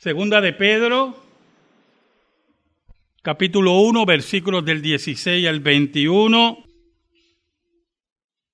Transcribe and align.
Segunda 0.00 0.40
de 0.40 0.54
Pedro, 0.54 1.14
capítulo 3.20 3.80
1, 3.80 4.06
versículos 4.06 4.64
del 4.64 4.80
16 4.80 5.46
al 5.46 5.60
21. 5.60 6.64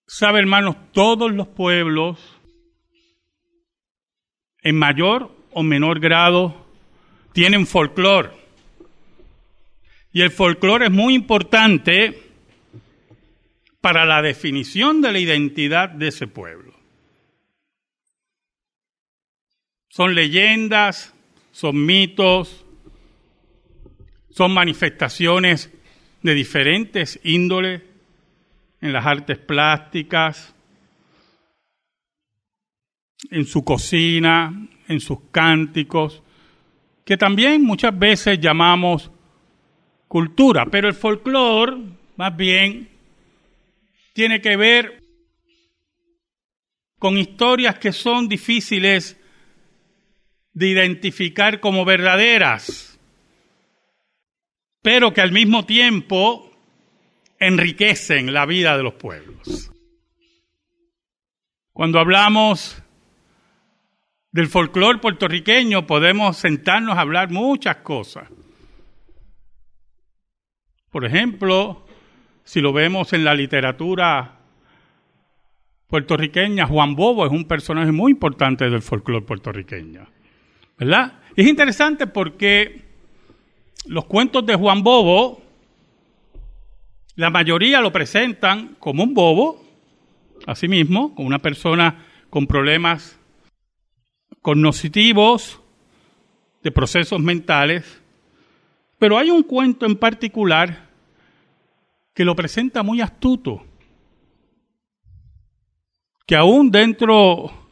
Sabe, 0.08 0.40
hermanos, 0.40 0.74
todos 0.90 1.32
los 1.32 1.46
pueblos, 1.46 2.18
en 4.60 4.76
mayor 4.76 5.30
o 5.52 5.62
menor 5.62 6.00
grado, 6.00 6.66
tienen 7.32 7.68
folclore. 7.68 8.32
Y 10.12 10.22
el 10.22 10.32
folclore 10.32 10.86
es 10.86 10.92
muy 10.92 11.14
importante 11.14 12.24
para 13.80 14.04
la 14.04 14.20
definición 14.20 15.00
de 15.00 15.12
la 15.12 15.20
identidad 15.20 15.90
de 15.90 16.08
ese 16.08 16.26
pueblo. 16.26 16.74
Son 19.88 20.12
leyendas, 20.16 21.15
son 21.56 21.86
mitos, 21.86 22.66
son 24.28 24.52
manifestaciones 24.52 25.72
de 26.20 26.34
diferentes 26.34 27.18
índoles 27.24 27.80
en 28.82 28.92
las 28.92 29.06
artes 29.06 29.38
plásticas, 29.38 30.54
en 33.30 33.46
su 33.46 33.64
cocina, 33.64 34.68
en 34.86 35.00
sus 35.00 35.30
cánticos, 35.30 36.22
que 37.06 37.16
también 37.16 37.62
muchas 37.62 37.98
veces 37.98 38.38
llamamos 38.38 39.10
cultura, 40.08 40.66
pero 40.66 40.88
el 40.88 40.94
folclore 40.94 41.78
más 42.16 42.36
bien 42.36 42.86
tiene 44.12 44.42
que 44.42 44.58
ver 44.58 45.02
con 46.98 47.16
historias 47.16 47.78
que 47.78 47.92
son 47.92 48.28
difíciles 48.28 49.18
de 50.56 50.68
identificar 50.68 51.60
como 51.60 51.84
verdaderas, 51.84 52.98
pero 54.80 55.12
que 55.12 55.20
al 55.20 55.30
mismo 55.30 55.66
tiempo 55.66 56.50
enriquecen 57.38 58.32
la 58.32 58.46
vida 58.46 58.74
de 58.74 58.82
los 58.82 58.94
pueblos. 58.94 59.70
Cuando 61.74 62.00
hablamos 62.00 62.82
del 64.32 64.46
folclore 64.46 64.98
puertorriqueño 64.98 65.86
podemos 65.86 66.38
sentarnos 66.38 66.96
a 66.96 67.02
hablar 67.02 67.30
muchas 67.30 67.76
cosas. 67.76 68.26
Por 70.90 71.04
ejemplo, 71.04 71.86
si 72.44 72.62
lo 72.62 72.72
vemos 72.72 73.12
en 73.12 73.24
la 73.24 73.34
literatura 73.34 74.38
puertorriqueña, 75.86 76.66
Juan 76.66 76.96
Bobo 76.96 77.26
es 77.26 77.32
un 77.32 77.44
personaje 77.44 77.92
muy 77.92 78.12
importante 78.12 78.70
del 78.70 78.80
folclore 78.80 79.26
puertorriqueño. 79.26 80.15
¿Verdad? 80.78 81.20
Es 81.34 81.46
interesante 81.46 82.06
porque 82.06 82.82
los 83.86 84.04
cuentos 84.06 84.44
de 84.44 84.54
Juan 84.54 84.82
Bobo, 84.82 85.42
la 87.14 87.30
mayoría 87.30 87.80
lo 87.80 87.92
presentan 87.92 88.76
como 88.78 89.02
un 89.04 89.14
bobo, 89.14 89.64
así 90.46 90.68
mismo, 90.68 91.14
como 91.14 91.28
una 91.28 91.38
persona 91.38 92.04
con 92.28 92.46
problemas 92.46 93.18
cognitivos, 94.42 95.60
de 96.62 96.72
procesos 96.72 97.20
mentales, 97.20 98.02
pero 98.98 99.18
hay 99.18 99.30
un 99.30 99.44
cuento 99.44 99.86
en 99.86 99.96
particular 99.96 100.88
que 102.12 102.24
lo 102.24 102.34
presenta 102.34 102.82
muy 102.82 103.00
astuto, 103.00 103.64
que 106.26 106.34
aún 106.34 106.70
dentro 106.70 107.65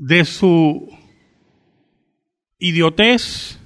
de 0.00 0.24
su 0.24 0.88
idiotez, 2.58 3.60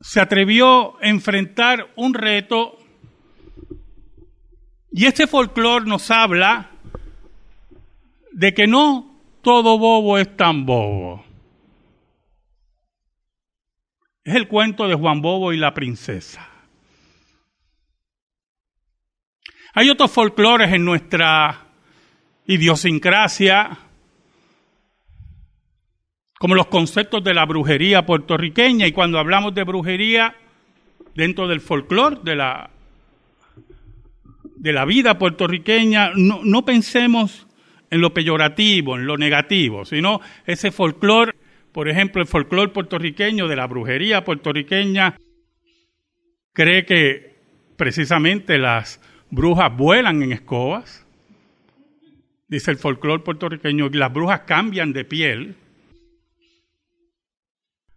se 0.00 0.20
atrevió 0.20 1.00
a 1.00 1.08
enfrentar 1.08 1.92
un 1.94 2.12
reto 2.12 2.76
y 4.90 5.06
este 5.06 5.28
folclore 5.28 5.86
nos 5.86 6.10
habla 6.10 6.72
de 8.32 8.52
que 8.52 8.66
no 8.66 9.22
todo 9.42 9.78
bobo 9.78 10.18
es 10.18 10.36
tan 10.36 10.66
bobo. 10.66 11.24
Es 14.24 14.34
el 14.34 14.48
cuento 14.48 14.88
de 14.88 14.96
Juan 14.96 15.22
Bobo 15.22 15.52
y 15.52 15.56
la 15.56 15.72
princesa. 15.72 16.48
Hay 19.72 19.88
otros 19.88 20.10
folclores 20.10 20.72
en 20.72 20.84
nuestra 20.84 21.67
idiosincrasia, 22.48 23.78
como 26.38 26.54
los 26.54 26.66
conceptos 26.66 27.22
de 27.22 27.34
la 27.34 27.44
brujería 27.44 28.06
puertorriqueña, 28.06 28.86
y 28.86 28.92
cuando 28.92 29.18
hablamos 29.18 29.54
de 29.54 29.64
brujería, 29.64 30.34
dentro 31.14 31.46
del 31.46 31.60
folclore 31.60 32.20
de 32.24 32.36
la, 32.36 32.70
de 34.56 34.72
la 34.72 34.84
vida 34.86 35.18
puertorriqueña, 35.18 36.12
no, 36.14 36.40
no 36.42 36.64
pensemos 36.64 37.46
en 37.90 38.00
lo 38.00 38.14
peyorativo, 38.14 38.96
en 38.96 39.06
lo 39.06 39.18
negativo, 39.18 39.84
sino 39.84 40.20
ese 40.46 40.70
folclore, 40.70 41.34
por 41.72 41.88
ejemplo, 41.88 42.22
el 42.22 42.28
folclore 42.28 42.72
puertorriqueño 42.72 43.46
de 43.46 43.56
la 43.56 43.66
brujería 43.66 44.24
puertorriqueña, 44.24 45.16
cree 46.54 46.86
que 46.86 47.36
precisamente 47.76 48.56
las 48.56 49.00
brujas 49.30 49.76
vuelan 49.76 50.22
en 50.22 50.32
escobas, 50.32 51.07
dice 52.48 52.70
el 52.70 52.78
folclore 52.78 53.22
puertorriqueño, 53.22 53.88
las 53.90 54.12
brujas 54.12 54.40
cambian 54.40 54.92
de 54.92 55.04
piel, 55.04 55.56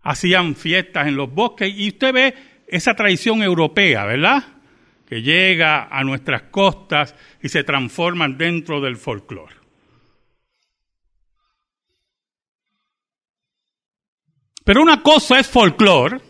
hacían 0.02 0.56
fiestas 0.56 1.08
en 1.08 1.16
los 1.16 1.34
bosques 1.34 1.74
y 1.76 1.90
usted 1.90 2.14
ve 2.14 2.36
esa 2.68 2.94
tradición 2.94 3.42
europea, 3.42 4.06
¿verdad? 4.06 4.44
Que 5.08 5.22
llega 5.22 5.88
a 5.88 6.04
nuestras 6.04 6.44
costas 6.44 7.16
y 7.42 7.50
se 7.50 7.64
transforman 7.64 8.38
dentro 8.38 8.82
del 8.82 8.98
folclore. 8.98 9.56
Pero 14.64 14.82
una 14.82 15.02
cosa 15.02 15.40
es 15.40 15.50
folclore 15.50 16.22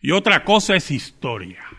y 0.00 0.10
otra 0.10 0.42
cosa 0.44 0.74
es 0.74 0.90
historia. 0.90 1.71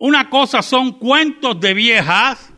Una 0.00 0.30
cosa 0.30 0.62
son 0.62 0.92
cuentos 0.92 1.60
de 1.60 1.74
viejas 1.74 2.50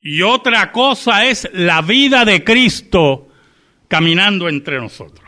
y 0.00 0.22
otra 0.22 0.72
cosa 0.72 1.24
es 1.24 1.48
la 1.52 1.82
vida 1.82 2.24
de 2.24 2.42
Cristo 2.42 3.28
caminando 3.86 4.48
entre 4.48 4.80
nosotros. 4.80 5.24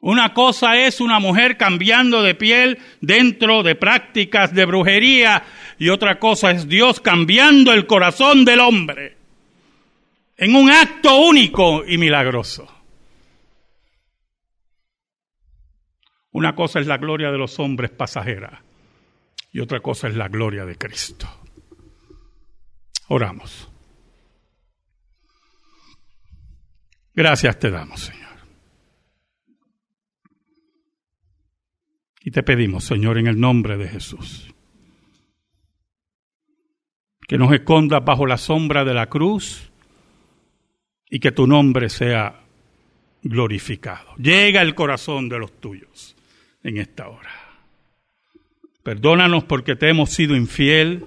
Una 0.00 0.32
cosa 0.32 0.78
es 0.78 0.98
una 0.98 1.18
mujer 1.18 1.58
cambiando 1.58 2.22
de 2.22 2.34
piel 2.34 2.78
dentro 3.02 3.62
de 3.62 3.74
prácticas 3.74 4.54
de 4.54 4.64
brujería 4.64 5.44
y 5.78 5.90
otra 5.90 6.18
cosa 6.18 6.52
es 6.52 6.68
Dios 6.68 7.00
cambiando 7.00 7.74
el 7.74 7.86
corazón 7.86 8.46
del 8.46 8.60
hombre 8.60 9.18
en 10.38 10.56
un 10.56 10.70
acto 10.70 11.16
único 11.16 11.84
y 11.86 11.98
milagroso. 11.98 12.77
Una 16.38 16.54
cosa 16.54 16.78
es 16.78 16.86
la 16.86 16.98
gloria 16.98 17.32
de 17.32 17.36
los 17.36 17.58
hombres 17.58 17.90
pasajera 17.90 18.62
y 19.50 19.58
otra 19.58 19.80
cosa 19.80 20.06
es 20.06 20.14
la 20.14 20.28
gloria 20.28 20.64
de 20.64 20.76
Cristo. 20.76 21.26
Oramos. 23.08 23.68
Gracias 27.12 27.58
te 27.58 27.72
damos, 27.72 28.02
Señor. 28.02 28.38
Y 32.22 32.30
te 32.30 32.44
pedimos, 32.44 32.84
Señor, 32.84 33.18
en 33.18 33.26
el 33.26 33.40
nombre 33.40 33.76
de 33.76 33.88
Jesús, 33.88 34.54
que 37.26 37.36
nos 37.36 37.52
escondas 37.52 38.04
bajo 38.04 38.26
la 38.26 38.38
sombra 38.38 38.84
de 38.84 38.94
la 38.94 39.08
cruz 39.08 39.72
y 41.10 41.18
que 41.18 41.32
tu 41.32 41.48
nombre 41.48 41.88
sea 41.88 42.44
glorificado. 43.24 44.14
Llega 44.18 44.62
el 44.62 44.76
corazón 44.76 45.28
de 45.28 45.40
los 45.40 45.58
tuyos 45.58 46.14
en 46.62 46.78
esta 46.78 47.08
hora. 47.08 47.30
Perdónanos 48.82 49.44
porque 49.44 49.76
te 49.76 49.88
hemos 49.88 50.10
sido 50.10 50.34
infiel, 50.34 51.06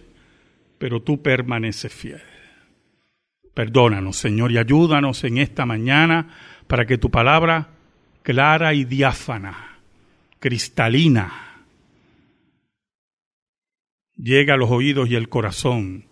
pero 0.77 1.01
tú 1.01 1.21
permaneces 1.21 1.93
fiel. 1.93 2.21
Perdónanos, 3.53 4.17
Señor, 4.17 4.51
y 4.51 4.57
ayúdanos 4.57 5.23
en 5.23 5.37
esta 5.37 5.65
mañana 5.65 6.35
para 6.67 6.85
que 6.85 6.97
tu 6.97 7.09
palabra 7.09 7.69
clara 8.23 8.73
y 8.73 8.85
diáfana, 8.85 9.79
cristalina, 10.39 11.65
llegue 14.15 14.51
a 14.51 14.57
los 14.57 14.69
oídos 14.69 15.09
y 15.09 15.15
el 15.15 15.27
corazón 15.27 16.05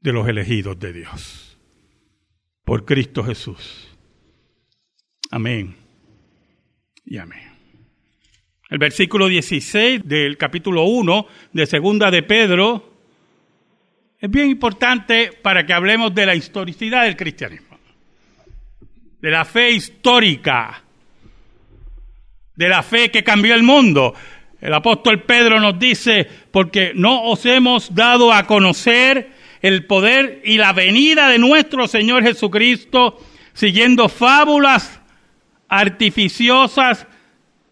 de 0.00 0.12
los 0.12 0.28
elegidos 0.28 0.78
de 0.78 0.92
Dios. 0.92 1.58
Por 2.64 2.84
Cristo 2.84 3.24
Jesús. 3.24 3.88
Amén 5.30 5.76
y 7.04 7.18
amén. 7.18 7.59
El 8.70 8.78
versículo 8.78 9.26
16 9.26 10.02
del 10.04 10.36
capítulo 10.36 10.84
1 10.84 11.26
de 11.52 11.66
Segunda 11.66 12.08
de 12.08 12.22
Pedro 12.22 12.94
es 14.20 14.30
bien 14.30 14.48
importante 14.48 15.32
para 15.42 15.66
que 15.66 15.72
hablemos 15.72 16.14
de 16.14 16.24
la 16.24 16.36
historicidad 16.36 17.02
del 17.02 17.16
cristianismo, 17.16 17.76
de 19.20 19.30
la 19.30 19.44
fe 19.44 19.72
histórica, 19.72 20.84
de 22.54 22.68
la 22.68 22.84
fe 22.84 23.10
que 23.10 23.24
cambió 23.24 23.56
el 23.56 23.64
mundo. 23.64 24.14
El 24.60 24.72
apóstol 24.72 25.24
Pedro 25.24 25.58
nos 25.58 25.76
dice, 25.76 26.28
porque 26.52 26.92
no 26.94 27.24
os 27.24 27.44
hemos 27.46 27.92
dado 27.92 28.32
a 28.32 28.46
conocer 28.46 29.32
el 29.62 29.84
poder 29.86 30.42
y 30.44 30.58
la 30.58 30.72
venida 30.72 31.28
de 31.28 31.38
nuestro 31.40 31.88
Señor 31.88 32.22
Jesucristo 32.22 33.18
siguiendo 33.52 34.08
fábulas 34.08 35.00
artificiosas, 35.68 37.08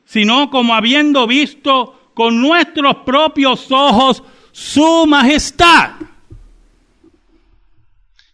sino 0.08 0.48
como 0.48 0.74
habiendo 0.74 1.26
visto 1.26 2.12
con 2.14 2.40
nuestros 2.40 2.96
propios 3.04 3.70
ojos 3.70 4.22
su 4.52 5.06
majestad. 5.06 5.90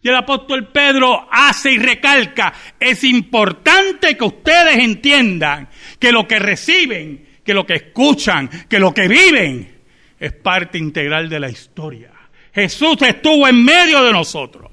Y 0.01 0.07
el 0.07 0.15
apóstol 0.15 0.69
Pedro 0.69 1.27
hace 1.29 1.73
y 1.73 1.77
recalca, 1.77 2.53
es 2.79 3.03
importante 3.03 4.15
que 4.15 4.23
ustedes 4.23 4.77
entiendan 4.77 5.67
que 5.99 6.13
lo 6.13 6.25
que 6.25 6.39
reciben, 6.39 7.39
que 7.43 7.53
lo 7.53 7.65
que 7.65 7.73
escuchan, 7.73 8.49
que 8.69 8.79
lo 8.79 8.93
que 8.93 9.09
viven 9.09 9.81
es 10.17 10.31
parte 10.31 10.77
integral 10.77 11.27
de 11.27 11.41
la 11.41 11.49
historia. 11.49 12.13
Jesús 12.53 13.01
estuvo 13.01 13.49
en 13.49 13.65
medio 13.65 14.01
de 14.01 14.13
nosotros. 14.13 14.71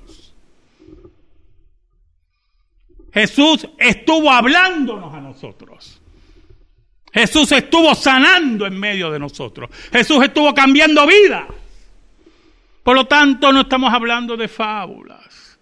Jesús 3.13 3.67
estuvo 3.77 4.31
hablándonos 4.31 5.13
a 5.13 5.21
nosotros. 5.21 6.02
Jesús 7.13 7.53
estuvo 7.53 7.95
sanando 7.95 8.67
en 8.67 8.79
medio 8.79 9.11
de 9.11 9.19
nosotros. 9.19 9.71
Jesús 9.93 10.25
estuvo 10.25 10.55
cambiando 10.55 11.07
vida. 11.07 11.47
Por 12.83 12.97
lo 12.97 13.07
tanto, 13.07 13.53
no 13.53 13.61
estamos 13.61 13.93
hablando 13.93 14.37
de 14.37 14.49
fábulas, 14.49 15.59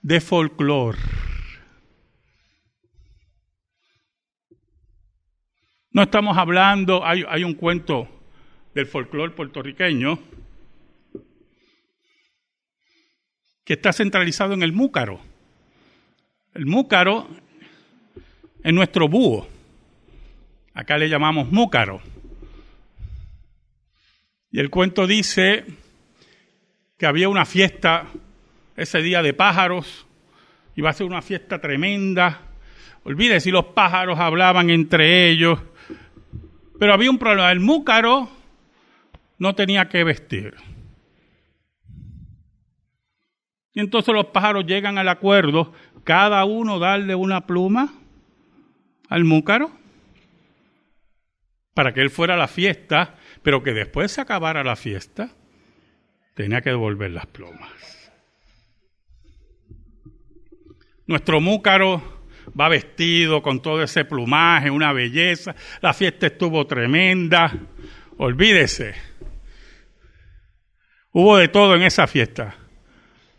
de 0.00 0.20
folclore. 0.20 0.98
No 5.90 6.02
estamos 6.02 6.38
hablando, 6.38 7.04
hay, 7.04 7.44
un 7.44 7.54
cuento 7.54 8.08
del 8.74 8.86
folclore 8.86 9.34
puertorriqueño 9.34 10.18
que 13.64 13.74
está 13.74 13.92
centralizado 13.92 14.54
en 14.54 14.62
el 14.62 14.72
múcaro. 14.72 15.20
El 16.54 16.64
múcaro 16.64 17.28
es 18.64 18.72
nuestro 18.72 19.08
búho. 19.08 19.46
Acá 20.74 20.96
le 20.96 21.08
llamamos 21.08 21.52
múcaro. 21.52 22.00
Y 24.50 24.58
el 24.58 24.70
cuento 24.70 25.06
dice 25.06 25.64
que 26.96 27.06
había 27.06 27.28
una 27.28 27.44
fiesta 27.44 28.06
ese 28.76 29.02
día 29.02 29.22
de 29.22 29.34
pájaros, 29.34 30.06
iba 30.74 30.90
a 30.90 30.94
ser 30.94 31.06
una 31.06 31.20
fiesta 31.20 31.60
tremenda. 31.60 32.40
Olvídese 33.04 33.40
si 33.40 33.50
los 33.50 33.66
pájaros 33.66 34.18
hablaban 34.18 34.70
entre 34.70 35.28
ellos, 35.28 35.58
pero 36.78 36.94
había 36.94 37.10
un 37.10 37.18
problema. 37.18 37.52
El 37.52 37.60
múcaro 37.60 38.30
no 39.38 39.54
tenía 39.54 39.88
que 39.88 40.04
vestir. 40.04 40.54
Y 43.74 43.80
entonces 43.80 44.14
los 44.14 44.26
pájaros 44.26 44.66
llegan 44.66 44.96
al 44.96 45.08
acuerdo, 45.08 45.72
cada 46.04 46.44
uno 46.44 46.78
darle 46.78 47.14
una 47.14 47.46
pluma 47.46 47.92
al 49.08 49.24
múcaro 49.24 49.81
para 51.74 51.92
que 51.92 52.00
él 52.00 52.10
fuera 52.10 52.34
a 52.34 52.38
la 52.38 52.48
fiesta, 52.48 53.16
pero 53.42 53.62
que 53.62 53.72
después 53.72 54.12
se 54.12 54.20
acabara 54.20 54.64
la 54.64 54.76
fiesta 54.76 55.30
tenía 56.34 56.60
que 56.60 56.70
devolver 56.70 57.10
las 57.10 57.26
plumas. 57.26 57.70
Nuestro 61.06 61.40
múcaro 61.40 62.26
va 62.58 62.68
vestido 62.68 63.42
con 63.42 63.60
todo 63.60 63.82
ese 63.82 64.04
plumaje, 64.04 64.70
una 64.70 64.92
belleza. 64.92 65.54
La 65.80 65.92
fiesta 65.92 66.26
estuvo 66.26 66.66
tremenda. 66.66 67.52
Olvídese. 68.18 68.94
Hubo 71.12 71.36
de 71.36 71.48
todo 71.48 71.74
en 71.74 71.82
esa 71.82 72.06
fiesta. 72.06 72.56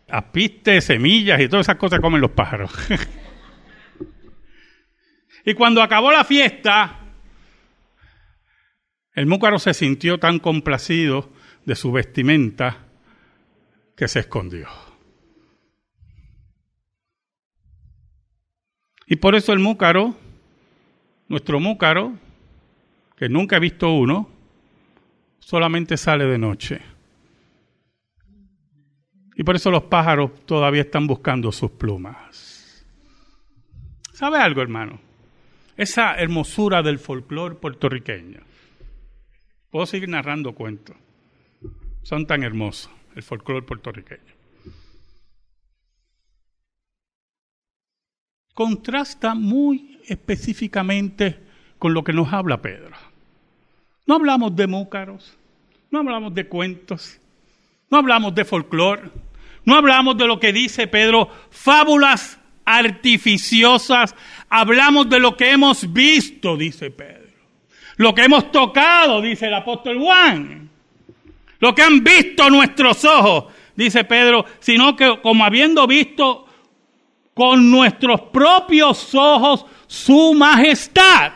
Apistes, 0.08 0.84
semillas 0.84 1.40
y 1.40 1.48
todas 1.48 1.66
esas 1.66 1.76
cosas 1.76 2.00
comen 2.00 2.20
los 2.20 2.30
pájaros. 2.30 2.70
y 5.44 5.54
cuando 5.54 5.82
acabó 5.82 6.12
la 6.12 6.24
fiesta, 6.24 7.00
el 9.14 9.26
múcaro 9.26 9.58
se 9.58 9.74
sintió 9.74 10.18
tan 10.18 10.38
complacido 10.38 11.30
de 11.64 11.76
su 11.76 11.92
vestimenta 11.92 12.86
que 13.96 14.08
se 14.08 14.20
escondió. 14.20 14.68
Y 19.06 19.16
por 19.16 19.34
eso 19.34 19.52
el 19.52 19.60
múcaro, 19.60 20.16
nuestro 21.28 21.60
múcaro, 21.60 22.18
que 23.16 23.28
nunca 23.28 23.56
he 23.56 23.60
visto 23.60 23.92
uno, 23.92 24.28
solamente 25.38 25.96
sale 25.96 26.24
de 26.24 26.38
noche. 26.38 26.80
Y 29.36 29.44
por 29.44 29.56
eso 29.56 29.70
los 29.70 29.84
pájaros 29.84 30.44
todavía 30.46 30.82
están 30.82 31.06
buscando 31.06 31.52
sus 31.52 31.70
plumas. 31.72 32.84
¿Sabe 34.12 34.38
algo, 34.38 34.62
hermano? 34.62 35.00
Esa 35.76 36.14
hermosura 36.14 36.82
del 36.82 36.98
folclore 36.98 37.56
puertorriqueño. 37.56 38.53
Puedo 39.74 39.86
seguir 39.86 40.08
narrando 40.08 40.52
cuentos. 40.52 40.94
Son 42.04 42.28
tan 42.28 42.44
hermosos 42.44 42.88
el 43.16 43.24
folclore 43.24 43.66
puertorriqueño. 43.66 44.20
Contrasta 48.54 49.34
muy 49.34 49.98
específicamente 50.06 51.40
con 51.80 51.92
lo 51.92 52.04
que 52.04 52.12
nos 52.12 52.32
habla 52.32 52.62
Pedro. 52.62 52.94
No 54.06 54.14
hablamos 54.14 54.54
de 54.54 54.68
múcaros, 54.68 55.36
no 55.90 55.98
hablamos 55.98 56.32
de 56.36 56.46
cuentos, 56.46 57.18
no 57.90 57.98
hablamos 57.98 58.32
de 58.32 58.44
folclore, 58.44 59.10
no 59.64 59.74
hablamos 59.74 60.16
de 60.16 60.28
lo 60.28 60.38
que 60.38 60.52
dice 60.52 60.86
Pedro, 60.86 61.28
fábulas 61.50 62.38
artificiosas, 62.64 64.14
hablamos 64.48 65.10
de 65.10 65.18
lo 65.18 65.36
que 65.36 65.50
hemos 65.50 65.92
visto, 65.92 66.56
dice 66.56 66.92
Pedro. 66.92 67.23
Lo 67.96 68.14
que 68.14 68.24
hemos 68.24 68.50
tocado, 68.50 69.20
dice 69.20 69.46
el 69.46 69.54
apóstol 69.54 69.98
Juan 69.98 70.64
lo 71.64 71.74
que 71.74 71.80
han 71.80 72.04
visto 72.04 72.50
nuestros 72.50 73.06
ojos, 73.06 73.44
dice 73.74 74.04
Pedro, 74.04 74.44
sino 74.58 74.94
que 74.94 75.18
como 75.22 75.46
habiendo 75.46 75.86
visto 75.86 76.46
con 77.32 77.70
nuestros 77.70 78.20
propios 78.20 79.14
ojos 79.14 79.64
su 79.86 80.34
majestad. 80.34 81.32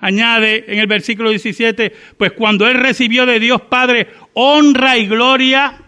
Añade 0.00 0.64
en 0.66 0.80
el 0.80 0.88
versículo 0.88 1.30
17, 1.30 1.94
pues 2.16 2.32
cuando 2.32 2.66
él 2.66 2.74
recibió 2.74 3.24
de 3.24 3.38
Dios 3.38 3.60
Padre 3.62 4.08
honra 4.34 4.96
y 4.96 5.06
gloria, 5.06 5.80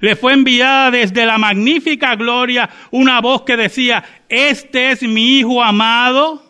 le 0.00 0.16
fue 0.16 0.32
enviada 0.32 0.90
desde 0.90 1.24
la 1.24 1.38
magnífica 1.38 2.16
gloria 2.16 2.68
una 2.90 3.20
voz 3.20 3.42
que 3.42 3.56
decía, 3.56 4.02
este 4.28 4.90
es 4.90 5.04
mi 5.04 5.38
Hijo 5.38 5.62
amado, 5.62 6.49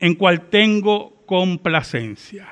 en 0.00 0.14
cual 0.14 0.48
tengo 0.48 1.24
complacencia. 1.26 2.48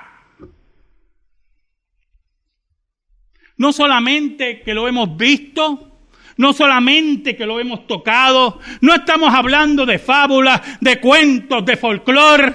No 3.56 3.72
solamente 3.72 4.60
que 4.60 4.74
lo 4.74 4.86
hemos 4.86 5.16
visto, 5.16 5.98
no 6.36 6.52
solamente 6.52 7.34
que 7.34 7.46
lo 7.46 7.58
hemos 7.58 7.86
tocado, 7.88 8.60
no 8.82 8.94
estamos 8.94 9.34
hablando 9.34 9.84
de 9.84 9.98
fábulas, 9.98 10.60
de 10.80 11.00
cuentos, 11.00 11.64
de 11.64 11.76
folclore. 11.76 12.54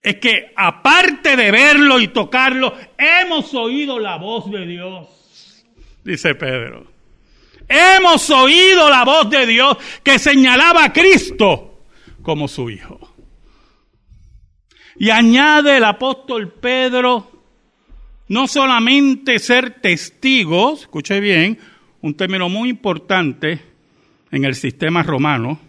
Es 0.00 0.16
que 0.16 0.52
aparte 0.56 1.36
de 1.36 1.50
verlo 1.50 2.00
y 2.00 2.08
tocarlo, 2.08 2.72
hemos 2.96 3.52
oído 3.52 3.98
la 3.98 4.16
voz 4.16 4.50
de 4.50 4.64
Dios, 4.64 5.64
dice 6.04 6.34
Pedro. 6.36 6.86
Hemos 7.68 8.30
oído 8.30 8.88
la 8.88 9.04
voz 9.04 9.28
de 9.28 9.44
Dios 9.44 9.76
que 10.02 10.18
señalaba 10.18 10.84
a 10.84 10.92
Cristo 10.94 11.67
como 12.22 12.48
su 12.48 12.70
Hijo. 12.70 13.14
Y 14.96 15.10
añade 15.10 15.76
el 15.76 15.84
apóstol 15.84 16.52
Pedro, 16.52 17.30
no 18.28 18.48
solamente 18.48 19.38
ser 19.38 19.80
testigos, 19.80 20.82
escuche 20.82 21.20
bien, 21.20 21.58
un 22.00 22.14
término 22.14 22.48
muy 22.48 22.68
importante 22.68 23.60
en 24.30 24.44
el 24.44 24.54
sistema 24.54 25.02
romano, 25.02 25.60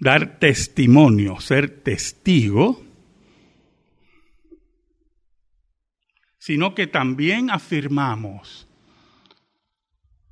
dar 0.00 0.38
testimonio, 0.38 1.38
ser 1.40 1.82
testigo, 1.82 2.82
sino 6.38 6.74
que 6.74 6.86
también 6.86 7.50
afirmamos 7.50 8.66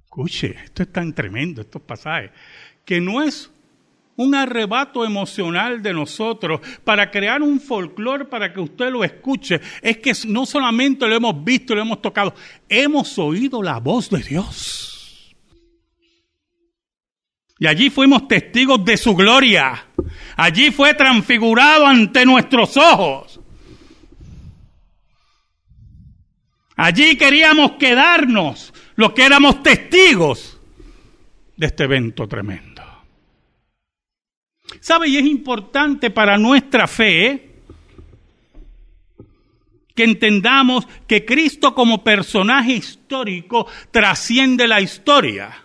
Escuche, 0.08 0.56
esto 0.64 0.82
es 0.82 0.90
tan 0.90 1.14
tremendo, 1.14 1.60
estos 1.60 1.82
pasajes, 1.82 2.32
que 2.84 2.98
no 2.98 3.22
es 3.22 3.52
un 4.18 4.34
arrebato 4.34 5.04
emocional 5.04 5.80
de 5.80 5.94
nosotros 5.94 6.60
para 6.84 7.10
crear 7.10 7.40
un 7.40 7.60
folclore 7.60 8.24
para 8.24 8.52
que 8.52 8.60
usted 8.60 8.90
lo 8.90 9.04
escuche. 9.04 9.60
Es 9.80 9.98
que 9.98 10.12
no 10.26 10.44
solamente 10.44 11.06
lo 11.06 11.14
hemos 11.14 11.42
visto, 11.44 11.74
lo 11.74 11.82
hemos 11.82 12.02
tocado, 12.02 12.34
hemos 12.68 13.18
oído 13.18 13.62
la 13.62 13.78
voz 13.78 14.10
de 14.10 14.18
Dios. 14.18 15.34
Y 17.60 17.66
allí 17.66 17.90
fuimos 17.90 18.28
testigos 18.28 18.84
de 18.84 18.96
su 18.96 19.14
gloria. 19.14 19.86
Allí 20.36 20.70
fue 20.70 20.94
transfigurado 20.94 21.86
ante 21.86 22.26
nuestros 22.26 22.76
ojos. 22.76 23.40
Allí 26.76 27.16
queríamos 27.16 27.72
quedarnos, 27.72 28.72
los 28.94 29.12
que 29.12 29.24
éramos 29.24 29.62
testigos 29.62 30.60
de 31.56 31.66
este 31.66 31.84
evento 31.84 32.28
tremendo. 32.28 32.67
¿Sabe? 34.80 35.08
Y 35.08 35.16
es 35.16 35.24
importante 35.24 36.10
para 36.10 36.38
nuestra 36.38 36.86
fe 36.86 37.48
que 39.94 40.04
entendamos 40.04 40.86
que 41.08 41.24
Cristo 41.24 41.74
como 41.74 42.04
personaje 42.04 42.72
histórico 42.72 43.66
trasciende 43.90 44.68
la 44.68 44.80
historia. 44.80 45.64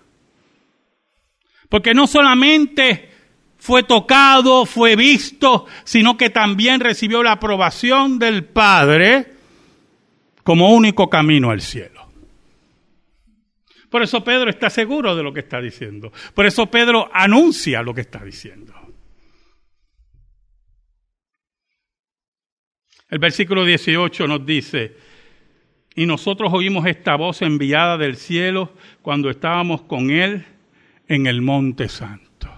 Porque 1.70 1.94
no 1.94 2.08
solamente 2.08 3.12
fue 3.58 3.84
tocado, 3.84 4.66
fue 4.66 4.96
visto, 4.96 5.68
sino 5.84 6.18
que 6.18 6.32
también 6.32 6.80
recibió 6.80 7.22
la 7.22 7.34
aprobación 7.34 8.18
del 8.18 8.44
Padre 8.44 9.34
como 10.44 10.74
único 10.74 11.10
camino 11.10 11.52
al 11.52 11.62
cielo. 11.62 12.08
Por 13.90 14.02
eso 14.02 14.24
Pedro 14.24 14.50
está 14.50 14.72
seguro 14.72 15.16
de 15.16 15.22
lo 15.22 15.32
que 15.32 15.42
está 15.42 15.62
diciendo. 15.62 16.12
Por 16.34 16.48
eso 16.48 16.66
Pedro 16.66 17.08
anuncia 17.14 17.84
lo 17.84 17.94
que 17.94 18.02
está 18.02 18.24
diciendo. 18.24 18.74
El 23.14 23.20
versículo 23.20 23.64
18 23.64 24.28
nos 24.28 24.44
dice, 24.44 24.98
y 25.94 26.08
nosotros 26.08 26.52
oímos 26.52 26.88
esta 26.88 27.16
voz 27.16 27.44
enviada 27.44 27.96
del 27.96 28.18
cielo 28.18 28.74
cuando 29.04 29.30
estábamos 29.30 29.84
con 29.84 30.10
Él 30.10 30.44
en 31.08 31.28
el 31.28 31.44
monte 31.44 31.90
santo. 31.90 32.50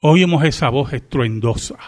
Oímos 0.00 0.42
esa 0.42 0.68
voz 0.70 0.92
estruendosa, 0.92 1.78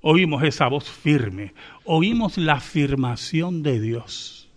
oímos 0.00 0.44
esa 0.44 0.68
voz 0.68 0.88
firme, 0.88 1.54
oímos 1.82 2.38
la 2.38 2.52
afirmación 2.52 3.64
de 3.64 3.80
Dios. 3.80 4.48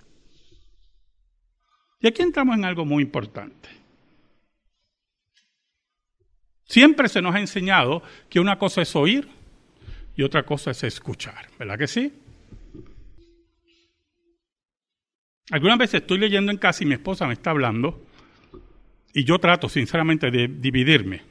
Y 2.00 2.06
aquí 2.06 2.22
entramos 2.22 2.56
en 2.56 2.66
algo 2.66 2.86
muy 2.86 3.02
importante. 3.02 3.70
Siempre 6.66 7.10
se 7.10 7.24
nos 7.24 7.34
ha 7.34 7.40
enseñado 7.40 8.04
que 8.30 8.40
una 8.40 8.60
cosa 8.60 8.84
es 8.84 8.96
oír 8.96 9.34
y 10.16 10.24
otra 10.24 10.44
cosa 10.44 10.72
es 10.72 10.84
escuchar, 10.84 11.48
¿verdad 11.60 11.78
que 11.78 11.88
sí? 11.88 12.14
Algunas 15.52 15.78
veces 15.78 16.02
estoy 16.02 16.18
leyendo 16.18 16.52
en 16.52 16.58
casa 16.58 16.84
y 16.84 16.88
mi 16.88 16.96
esposa 16.96 17.28
me 17.28 17.34
está 17.34 17.52
hablando 17.52 18.06
y 19.14 19.24
yo 19.24 19.38
trato 19.40 19.70
sinceramente 19.70 20.32
de 20.32 20.48
dividirme 20.48 21.22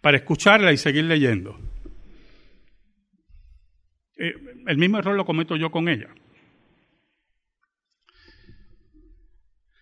para 0.00 0.18
escucharla 0.18 0.72
y 0.72 0.76
seguir 0.76 1.04
leyendo. 1.04 1.58
Eh, 4.18 4.34
el 4.66 4.76
mismo 4.76 4.98
error 4.98 5.16
lo 5.16 5.24
cometo 5.24 5.56
yo 5.56 5.70
con 5.70 5.88
ella. 5.88 6.08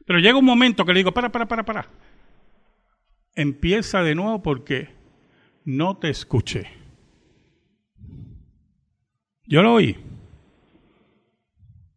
Pero 0.06 0.18
llega 0.18 0.38
un 0.38 0.44
momento 0.44 0.84
que 0.84 0.92
le 0.92 1.00
digo, 1.00 1.12
para, 1.12 1.30
para, 1.30 1.46
para, 1.46 1.64
para. 1.64 1.88
Empieza 3.34 4.02
de 4.02 4.14
nuevo 4.14 4.42
porque 4.42 4.88
no 5.64 5.98
te 5.98 6.10
escuché. 6.10 6.79
Yo 9.50 9.64
lo 9.64 9.74
oí, 9.74 9.96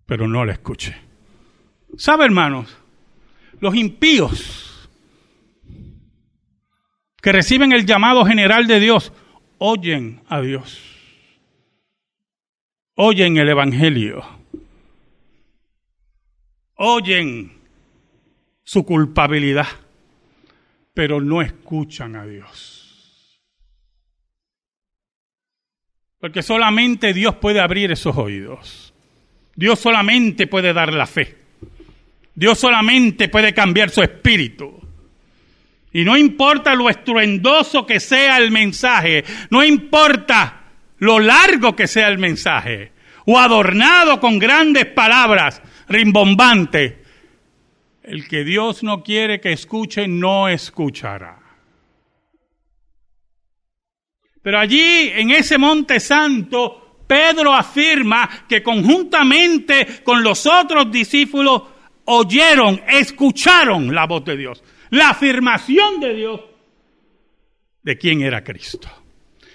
pero 0.07 0.27
no 0.27 0.43
lo 0.43 0.51
escuché. 0.51 0.95
¿Sabe, 1.95 2.25
hermanos? 2.25 2.75
Los 3.60 3.75
impíos 3.75 4.89
que 7.22 7.31
reciben 7.31 7.72
el 7.72 7.86
llamado 7.86 8.25
general 8.25 8.65
de 8.65 8.79
Dios 8.79 9.13
oyen 9.60 10.24
a 10.29 10.41
Dios. 10.41 10.81
Oyen 12.95 13.38
el 13.38 13.48
Evangelio. 13.48 14.25
Oyen 16.74 17.51
su 18.63 18.83
culpabilidad, 18.83 19.67
pero 20.95 21.22
no 21.22 21.43
escuchan 21.43 22.15
a 22.15 22.25
Dios. 22.25 22.73
Porque 26.24 26.42
solamente 26.42 27.13
Dios 27.13 27.36
puede 27.36 27.60
abrir 27.60 27.92
esos 27.92 28.15
oídos. 28.15 28.94
Dios 29.58 29.77
solamente 29.77 30.48
puede 30.48 30.72
dar 30.72 30.94
la 30.94 31.06
fe. 31.06 31.36
Dios 32.34 32.58
solamente 32.58 33.27
puede 33.27 33.53
cambiar 33.53 33.89
su 33.89 34.01
espíritu. 34.01 34.74
Y 35.92 36.06
no 36.06 36.15
importa 36.15 36.75
lo 36.75 36.89
estruendoso 36.89 37.86
que 37.86 38.00
sea 38.00 38.38
el 38.38 38.51
mensaje, 38.51 39.25
no 39.50 39.65
importa 39.65 40.62
lo 41.00 41.20
largo 41.20 41.75
que 41.75 41.88
sea 41.88 42.08
el 42.08 42.20
mensaje, 42.20 42.94
o 43.25 43.38
adornado 43.38 44.22
con 44.22 44.39
grandes 44.39 44.86
palabras 44.86 45.62
rimbombantes, 45.89 46.94
el 48.01 48.30
que 48.30 48.46
Dios 48.46 48.82
no 48.82 49.03
quiere 49.03 49.42
que 49.42 49.51
escuche, 49.51 50.08
no 50.08 50.48
escuchará. 50.48 51.43
Pero 54.44 54.60
allí, 54.60 55.10
en 55.16 55.32
ese 55.32 55.58
monte 55.58 56.02
santo, 56.02 56.98
Pedro 57.08 57.54
afirma 57.54 58.30
que 58.48 58.62
conjuntamente 58.62 60.04
con 60.04 60.22
los 60.22 60.46
otros 60.46 60.92
discípulos 60.92 61.64
oyeron, 62.06 62.82
escucharon 62.88 63.96
la 63.96 64.06
voz 64.06 64.26
de 64.26 64.36
Dios, 64.36 64.64
la 64.90 65.12
afirmación 65.12 66.02
de 66.02 66.14
Dios 66.14 66.42
de 67.82 67.98
quién 67.98 68.22
era 68.22 68.44
Cristo. 68.44 68.90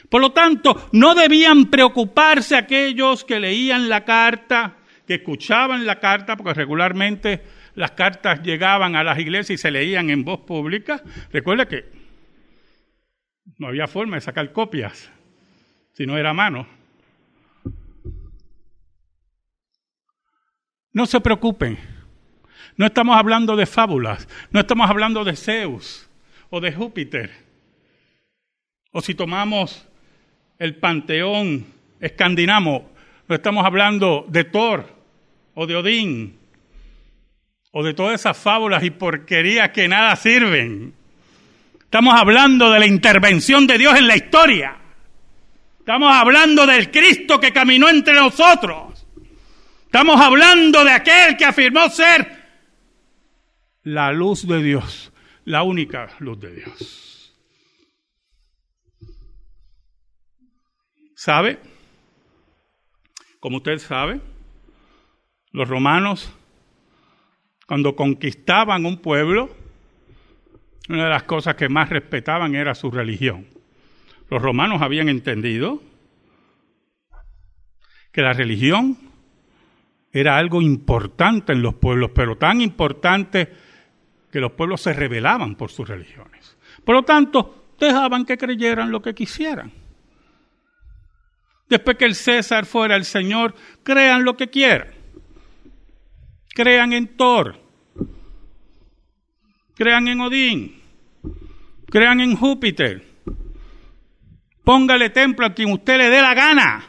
Por 0.08 0.22
lo 0.22 0.32
tanto, 0.32 0.88
no 0.92 1.14
debían 1.14 1.66
preocuparse 1.66 2.56
aquellos 2.56 3.24
que 3.24 3.40
leían 3.40 3.90
la 3.90 4.04
carta, 4.04 4.76
que 5.06 5.16
escuchaban 5.16 5.84
la 5.84 6.00
carta, 6.00 6.34
porque 6.34 6.54
regularmente 6.54 7.42
las 7.74 7.90
cartas 7.90 8.42
llegaban 8.42 8.96
a 8.96 9.04
las 9.04 9.18
iglesias 9.18 9.60
y 9.60 9.62
se 9.62 9.70
leían 9.70 10.08
en 10.08 10.24
voz 10.24 10.40
pública. 10.40 11.02
Recuerda 11.30 11.68
que 11.68 11.97
no 13.56 13.68
había 13.68 13.86
forma 13.86 14.16
de 14.16 14.20
sacar 14.20 14.52
copias, 14.52 15.10
si 15.94 16.06
no 16.06 16.18
era 16.18 16.34
mano. 16.34 16.66
No 20.92 21.06
se 21.06 21.20
preocupen. 21.20 21.78
No 22.76 22.86
estamos 22.86 23.16
hablando 23.16 23.56
de 23.56 23.66
fábulas, 23.66 24.28
no 24.50 24.60
estamos 24.60 24.88
hablando 24.88 25.24
de 25.24 25.34
Zeus 25.34 26.08
o 26.50 26.60
de 26.60 26.72
Júpiter. 26.72 27.30
O 28.92 29.00
si 29.00 29.14
tomamos 29.14 29.88
el 30.58 30.76
panteón 30.76 31.66
escandinavo, 32.00 32.90
no 33.26 33.34
estamos 33.34 33.64
hablando 33.64 34.24
de 34.28 34.44
Thor 34.44 34.86
o 35.54 35.66
de 35.66 35.76
Odín 35.76 36.38
o 37.72 37.84
de 37.84 37.94
todas 37.94 38.20
esas 38.20 38.36
fábulas 38.36 38.82
y 38.84 38.90
porquerías 38.90 39.70
que 39.70 39.88
nada 39.88 40.14
sirven. 40.16 40.94
Estamos 41.88 42.20
hablando 42.20 42.70
de 42.70 42.80
la 42.80 42.86
intervención 42.86 43.66
de 43.66 43.78
Dios 43.78 43.96
en 43.96 44.06
la 44.06 44.14
historia. 44.14 44.76
Estamos 45.78 46.14
hablando 46.14 46.66
del 46.66 46.90
Cristo 46.90 47.40
que 47.40 47.50
caminó 47.50 47.88
entre 47.88 48.12
nosotros. 48.12 49.06
Estamos 49.86 50.20
hablando 50.20 50.84
de 50.84 50.90
aquel 50.90 51.38
que 51.38 51.46
afirmó 51.46 51.88
ser 51.88 52.44
la 53.84 54.12
luz 54.12 54.46
de 54.46 54.62
Dios, 54.62 55.14
la 55.46 55.62
única 55.62 56.14
luz 56.18 56.38
de 56.38 56.56
Dios. 56.56 57.34
¿Sabe? 61.14 61.58
Como 63.40 63.56
usted 63.56 63.78
sabe, 63.78 64.20
los 65.52 65.66
romanos, 65.66 66.30
cuando 67.66 67.96
conquistaban 67.96 68.84
un 68.84 68.98
pueblo, 68.98 69.56
una 70.88 71.04
de 71.04 71.10
las 71.10 71.24
cosas 71.24 71.54
que 71.54 71.68
más 71.68 71.88
respetaban 71.90 72.54
era 72.54 72.74
su 72.74 72.90
religión. 72.90 73.46
Los 74.30 74.42
romanos 74.42 74.82
habían 74.82 75.08
entendido 75.08 75.82
que 78.12 78.22
la 78.22 78.32
religión 78.32 78.96
era 80.12 80.38
algo 80.38 80.62
importante 80.62 81.52
en 81.52 81.62
los 81.62 81.74
pueblos, 81.74 82.10
pero 82.14 82.36
tan 82.36 82.60
importante 82.60 83.52
que 84.30 84.40
los 84.40 84.52
pueblos 84.52 84.80
se 84.80 84.92
rebelaban 84.92 85.54
por 85.54 85.70
sus 85.70 85.88
religiones. 85.88 86.56
Por 86.84 86.94
lo 86.94 87.02
tanto, 87.02 87.74
dejaban 87.78 88.24
que 88.24 88.36
creyeran 88.36 88.90
lo 88.90 89.00
que 89.00 89.14
quisieran. 89.14 89.72
Después 91.68 91.98
que 91.98 92.06
el 92.06 92.14
César 92.14 92.64
fuera 92.64 92.96
el 92.96 93.04
Señor, 93.04 93.54
crean 93.82 94.24
lo 94.24 94.36
que 94.36 94.48
quieran. 94.48 94.88
Crean 96.54 96.92
en 96.92 97.16
Thor. 97.16 97.67
Crean 99.78 100.08
en 100.08 100.20
Odín. 100.20 100.82
Crean 101.88 102.20
en 102.20 102.34
Júpiter. 102.34 103.00
Póngale 104.64 105.10
templo 105.10 105.46
a 105.46 105.54
quien 105.54 105.70
usted 105.70 105.98
le 105.98 106.10
dé 106.10 106.20
la 106.20 106.34
gana. 106.34 106.84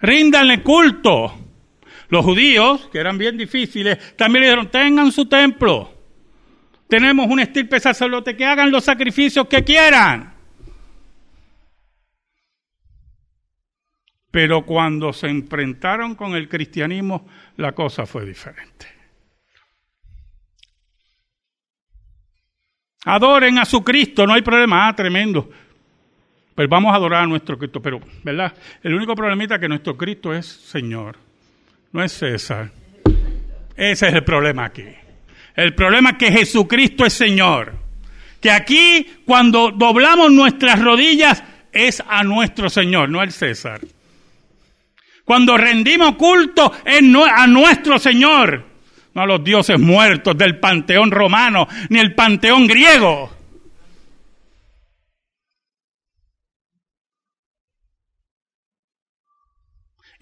Ríndanle 0.00 0.60
culto. 0.60 1.32
Los 2.08 2.24
judíos, 2.24 2.88
que 2.90 2.98
eran 2.98 3.16
bien 3.16 3.38
difíciles, 3.38 4.16
también 4.16 4.42
le 4.42 4.48
dijeron, 4.48 4.70
tengan 4.72 5.12
su 5.12 5.26
templo. 5.26 5.92
Tenemos 6.88 7.28
un 7.28 7.38
estirpe 7.38 7.78
sacerdote 7.78 8.36
que 8.36 8.44
hagan 8.44 8.72
los 8.72 8.84
sacrificios 8.84 9.46
que 9.46 9.62
quieran. 9.62 10.34
Pero 14.32 14.66
cuando 14.66 15.12
se 15.12 15.28
enfrentaron 15.28 16.16
con 16.16 16.34
el 16.34 16.48
cristianismo, 16.48 17.24
la 17.56 17.70
cosa 17.70 18.04
fue 18.04 18.26
diferente. 18.26 18.93
Adoren 23.04 23.58
a 23.58 23.64
su 23.64 23.82
Cristo, 23.82 24.26
no 24.26 24.32
hay 24.32 24.42
problema, 24.42 24.88
ah, 24.88 24.96
tremendo. 24.96 25.50
Pues 26.54 26.68
vamos 26.68 26.92
a 26.92 26.96
adorar 26.96 27.24
a 27.24 27.26
nuestro 27.26 27.58
Cristo, 27.58 27.80
pero, 27.80 28.00
¿verdad? 28.22 28.54
El 28.82 28.94
único 28.94 29.14
problemita 29.14 29.56
es 29.56 29.60
que 29.60 29.68
nuestro 29.68 29.96
Cristo 29.96 30.32
es 30.32 30.46
Señor, 30.46 31.16
no 31.92 32.02
es 32.02 32.12
César. 32.12 32.70
Ese 33.76 34.08
es 34.08 34.14
el 34.14 34.24
problema 34.24 34.66
aquí. 34.66 34.86
El 35.54 35.74
problema 35.74 36.10
es 36.10 36.16
que 36.16 36.32
Jesucristo 36.32 37.04
es 37.04 37.12
Señor. 37.12 37.74
Que 38.40 38.50
aquí, 38.50 39.06
cuando 39.24 39.70
doblamos 39.70 40.30
nuestras 40.30 40.80
rodillas, 40.80 41.42
es 41.72 42.02
a 42.06 42.22
nuestro 42.22 42.70
Señor, 42.70 43.08
no 43.08 43.20
al 43.20 43.32
César. 43.32 43.80
Cuando 45.24 45.56
rendimos 45.56 46.16
culto, 46.16 46.72
es 46.84 47.02
a 47.36 47.46
nuestro 47.46 47.98
Señor 47.98 48.73
no 49.14 49.22
a 49.22 49.26
los 49.26 49.42
dioses 49.42 49.78
muertos 49.78 50.36
del 50.36 50.58
panteón 50.58 51.10
romano 51.10 51.66
ni 51.88 51.98
el 51.98 52.14
panteón 52.14 52.66
griego. 52.66 53.30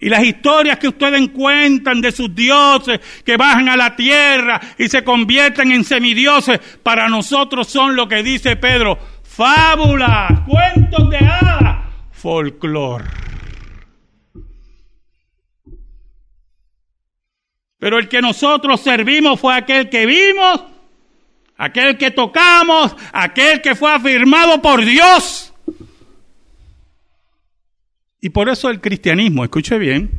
Y 0.03 0.09
las 0.09 0.23
historias 0.23 0.79
que 0.79 0.89
ustedes 0.89 1.29
cuentan 1.29 2.01
de 2.01 2.11
sus 2.11 2.35
dioses 2.35 2.99
que 3.23 3.37
bajan 3.37 3.69
a 3.69 3.77
la 3.77 3.95
tierra 3.95 4.59
y 4.77 4.89
se 4.89 5.01
convierten 5.01 5.71
en 5.71 5.85
semidioses, 5.85 6.59
para 6.83 7.07
nosotros 7.07 7.69
son 7.69 7.95
lo 7.95 8.05
que 8.09 8.21
dice 8.21 8.57
Pedro, 8.57 8.99
fábulas, 9.23 10.41
cuentos 10.41 11.09
de 11.09 11.19
hadas, 11.19 11.85
folclor. 12.11 13.05
Pero 17.83 17.99
el 17.99 18.07
que 18.07 18.21
nosotros 18.21 18.79
servimos 18.79 19.37
fue 19.41 19.53
aquel 19.53 19.89
que 19.89 20.05
vimos, 20.05 20.63
aquel 21.57 21.97
que 21.97 22.11
tocamos, 22.11 22.95
aquel 23.11 23.61
que 23.61 23.75
fue 23.75 23.91
afirmado 23.91 24.61
por 24.61 24.85
Dios. 24.85 25.53
Y 28.21 28.29
por 28.29 28.47
eso 28.47 28.69
el 28.69 28.79
cristianismo, 28.79 29.43
escuche 29.43 29.77
bien, 29.77 30.17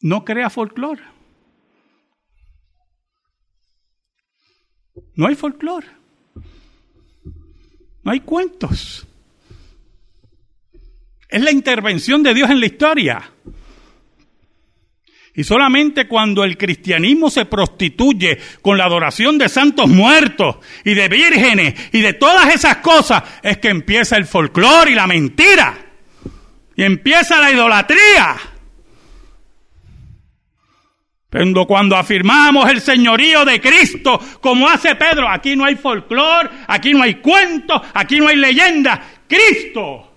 no 0.00 0.24
crea 0.24 0.50
folclore. 0.50 1.04
No 5.14 5.28
hay 5.28 5.36
folclore. 5.36 5.86
No 8.02 8.10
hay 8.10 8.18
cuentos. 8.18 9.06
Es 11.28 11.40
la 11.40 11.52
intervención 11.52 12.24
de 12.24 12.34
Dios 12.34 12.50
en 12.50 12.58
la 12.58 12.66
historia. 12.66 13.30
Y 15.36 15.44
solamente 15.44 16.08
cuando 16.08 16.44
el 16.44 16.56
cristianismo 16.56 17.28
se 17.28 17.44
prostituye 17.44 18.38
con 18.62 18.78
la 18.78 18.86
adoración 18.86 19.36
de 19.36 19.50
santos 19.50 19.86
muertos 19.86 20.56
y 20.82 20.94
de 20.94 21.08
vírgenes 21.08 21.74
y 21.92 22.00
de 22.00 22.14
todas 22.14 22.54
esas 22.54 22.78
cosas 22.78 23.22
es 23.42 23.58
que 23.58 23.68
empieza 23.68 24.16
el 24.16 24.24
folclore 24.24 24.92
y 24.92 24.94
la 24.94 25.06
mentira. 25.06 25.76
Y 26.74 26.82
empieza 26.82 27.38
la 27.38 27.52
idolatría. 27.52 28.36
Pero 31.28 31.66
cuando 31.66 31.96
afirmamos 31.96 32.70
el 32.70 32.80
señorío 32.80 33.44
de 33.44 33.60
Cristo, 33.60 34.18
como 34.40 34.66
hace 34.66 34.94
Pedro, 34.94 35.28
aquí 35.28 35.54
no 35.54 35.66
hay 35.66 35.76
folclore, 35.76 36.48
aquí 36.66 36.94
no 36.94 37.02
hay 37.02 37.16
cuentos, 37.16 37.82
aquí 37.92 38.20
no 38.20 38.28
hay 38.28 38.36
leyenda. 38.36 39.02
Cristo 39.28 40.15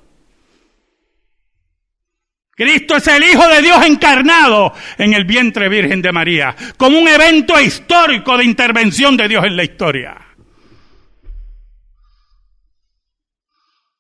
Cristo 2.60 2.98
es 2.98 3.08
el 3.08 3.24
Hijo 3.24 3.48
de 3.48 3.62
Dios 3.62 3.86
encarnado 3.86 4.74
en 4.98 5.14
el 5.14 5.24
vientre 5.24 5.70
virgen 5.70 6.02
de 6.02 6.12
María, 6.12 6.54
como 6.76 7.00
un 7.00 7.08
evento 7.08 7.58
histórico 7.58 8.38
de 8.38 8.44
intervención 8.44 9.16
de 9.16 9.30
Dios 9.30 9.46
en 9.46 9.56
la 9.56 9.64
historia. 9.64 10.18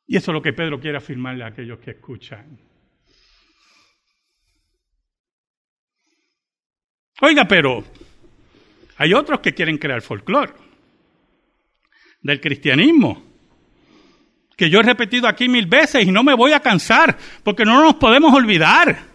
Y 0.06 0.17
eso 0.17 0.32
es 0.32 0.34
lo 0.34 0.41
que 0.41 0.52
Pedro 0.52 0.78
quiere 0.78 0.98
afirmarle 0.98 1.45
a 1.45 1.48
aquellos 1.48 1.80
que 1.80 1.91
escuchan. 1.91 2.60
Oiga, 7.22 7.45
pero 7.48 7.82
hay 8.98 9.13
otros 9.13 9.39
que 9.39 9.54
quieren 9.54 9.78
crear 9.78 10.02
folclore 10.02 10.52
del 12.22 12.41
cristianismo 12.41 13.28
que 14.60 14.69
yo 14.69 14.82
he 14.82 14.84
repetido 14.84 15.26
aquí 15.26 15.48
mil 15.48 15.67
veces 15.67 16.06
y 16.06 16.12
no 16.12 16.22
me 16.22 16.34
voy 16.34 16.52
a 16.52 16.60
cansar, 16.60 17.17
porque 17.45 17.63
no 17.63 17.82
nos 17.82 17.95
podemos 17.95 18.34
olvidar. 18.34 19.06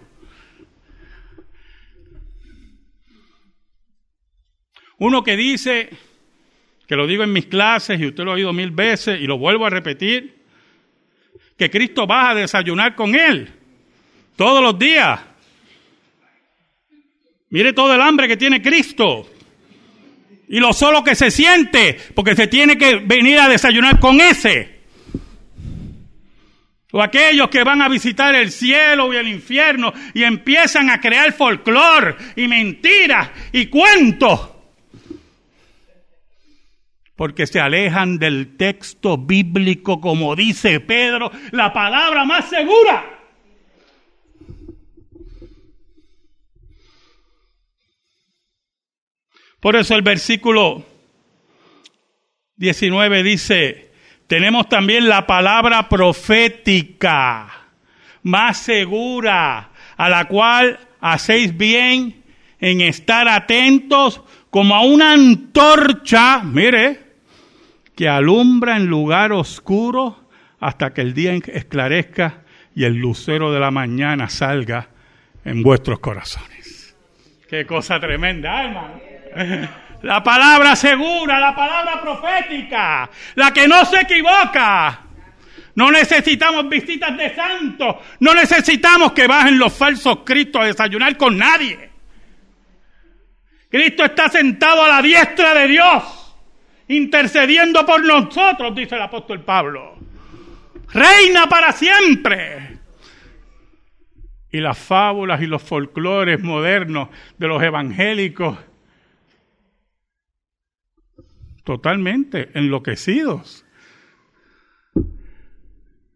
Uno 4.97 5.23
que 5.23 5.37
dice, 5.37 5.91
que 6.89 6.97
lo 6.97 7.07
digo 7.07 7.25
en 7.25 7.35
mis 7.35 7.45
clases 7.45 8.01
y 8.01 8.07
usted 8.07 8.25
lo 8.25 8.31
ha 8.31 8.35
oído 8.37 8.55
mil 8.55 8.71
veces 8.71 9.21
y 9.21 9.27
lo 9.27 9.37
vuelvo 9.37 9.67
a 9.67 9.71
repetir, 9.71 10.35
que 11.59 11.69
Cristo 11.69 12.07
va 12.07 12.31
a 12.31 12.35
desayunar 12.35 12.95
con 12.95 13.15
él 13.15 13.53
todos 14.37 14.63
los 14.63 14.79
días. 14.79 15.21
Mire 17.51 17.75
todo 17.75 17.95
el 17.95 18.01
hambre 18.01 18.29
que 18.29 18.39
tiene 18.39 18.63
Cristo 18.63 19.31
y 20.49 20.59
lo 20.59 20.73
solo 20.73 21.05
que 21.05 21.15
se 21.15 21.31
siente, 21.31 21.99
porque 22.15 22.35
se 22.35 22.47
tiene 22.47 22.79
que 22.79 22.97
venir 22.97 23.41
a 23.41 23.49
desayunar 23.51 24.01
con 24.01 24.23
ese 24.23 24.74
o 26.97 27.03
aquellos 27.03 27.49
que 27.49 27.65
van 27.65 27.83
a 27.83 27.89
visitar 27.89 28.37
el 28.37 28.53
cielo 28.53 29.13
y 29.13 29.17
el 29.17 29.27
infierno 29.27 29.93
y 30.15 30.23
empiezan 30.23 30.91
a 30.91 31.01
crear 31.01 31.33
folclor 31.33 32.17
y 32.37 32.47
mentiras 32.47 33.31
y 33.51 33.67
cuentos. 33.67 34.53
Porque 37.17 37.49
se 37.49 37.59
alejan 37.59 38.17
del 38.19 38.57
texto 38.57 39.19
bíblico, 39.19 40.01
como 40.01 40.37
dice 40.37 40.79
Pedro, 40.79 41.33
la 41.51 41.73
palabra 41.73 42.25
más 42.25 42.49
segura. 42.49 43.05
Por 49.59 49.75
eso 49.75 49.97
el 49.97 50.03
versículo 50.03 50.87
19 52.55 53.25
dice, 53.25 53.94
tenemos 54.27 54.69
también 54.69 55.09
la 55.09 55.27
palabra 55.27 55.89
profética, 55.89 57.51
más 58.23 58.59
segura, 58.59 59.71
a 59.97 60.09
la 60.09 60.27
cual 60.27 60.79
hacéis 61.01 61.57
bien 61.57 62.23
en 62.59 62.81
estar 62.81 63.29
atentos 63.29 64.23
como 64.51 64.75
a 64.75 64.81
una 64.81 65.13
antorcha, 65.13 66.43
mire, 66.43 67.01
que 67.95 68.09
alumbra 68.09 68.77
en 68.77 68.87
lugar 68.87 69.33
oscuro 69.33 70.29
hasta 70.59 70.95
que 70.95 71.03
el 71.03 71.13
día 71.13 71.35
esclarezca 71.35 72.43
y 72.75 72.85
el 72.85 72.95
lucero 72.95 73.53
de 73.53 73.61
la 73.61 73.71
mañana 73.71 74.31
salga 74.31 74.89
en 75.45 75.63
vuestros 75.63 75.99
corazones. 76.01 76.97
Qué 77.49 77.67
cosa 77.67 78.01
tremenda, 78.01 78.65
hermano. 78.65 79.01
La 80.05 80.23
palabra 80.23 80.77
segura, 80.77 81.41
la 81.41 81.57
palabra 81.57 81.99
profética, 81.99 83.09
la 83.37 83.55
que 83.55 83.67
no 83.67 83.87
se 83.87 84.03
equivoca. 84.03 85.01
No 85.77 85.91
necesitamos 85.91 86.69
visitas 86.69 87.17
de 87.17 87.35
santos, 87.35 87.97
no 88.21 88.35
necesitamos 88.35 89.13
que 89.13 89.27
bajen 89.27 89.59
los 89.59 89.73
falsos 89.73 90.19
Cristos 90.23 90.61
a 90.61 90.67
desayunar 90.67 91.17
con 91.17 91.39
nadie. 91.39 91.89
Cristo 93.71 94.05
está 94.05 94.29
sentado 94.29 94.85
a 94.85 94.89
la 94.89 95.01
diestra 95.01 95.55
de 95.55 95.69
Dios, 95.69 96.37
intercediendo 96.89 97.87
por 97.87 98.05
nosotros, 98.05 98.75
dice 98.75 98.97
el 98.97 99.03
apóstol 99.03 99.43
Pablo. 99.43 99.97
Reina 100.93 101.49
para 101.49 101.73
siempre. 101.73 102.79
Y 104.53 104.61
las 104.61 104.77
fábulas 104.77 105.41
y 105.41 105.47
los 105.47 105.63
folclores 105.63 106.43
modernos 106.43 107.09
de 107.39 107.49
los 107.49 107.63
evangélicos 107.63 108.59
totalmente 111.65 112.51
enloquecidos. 112.55 113.65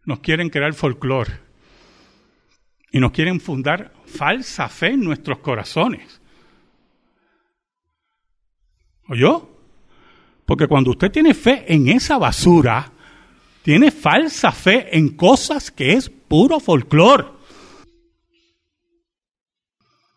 Nos 0.04 0.20
quieren 0.20 0.50
crear 0.50 0.72
folclore. 0.74 1.32
Y 2.90 3.00
nos 3.00 3.12
quieren 3.12 3.40
fundar 3.40 3.92
falsa 4.06 4.68
fe 4.68 4.88
en 4.88 5.00
nuestros 5.00 5.40
corazones. 5.40 6.22
¿Oyó? 9.08 9.48
Porque 10.46 10.66
cuando 10.66 10.92
usted 10.92 11.10
tiene 11.10 11.34
fe 11.34 11.64
en 11.68 11.88
esa 11.88 12.16
basura, 12.16 12.90
tiene 13.62 13.90
falsa 13.90 14.52
fe 14.52 14.96
en 14.96 15.10
cosas 15.10 15.70
que 15.70 15.92
es 15.92 16.08
puro 16.08 16.60
folclore. 16.60 17.26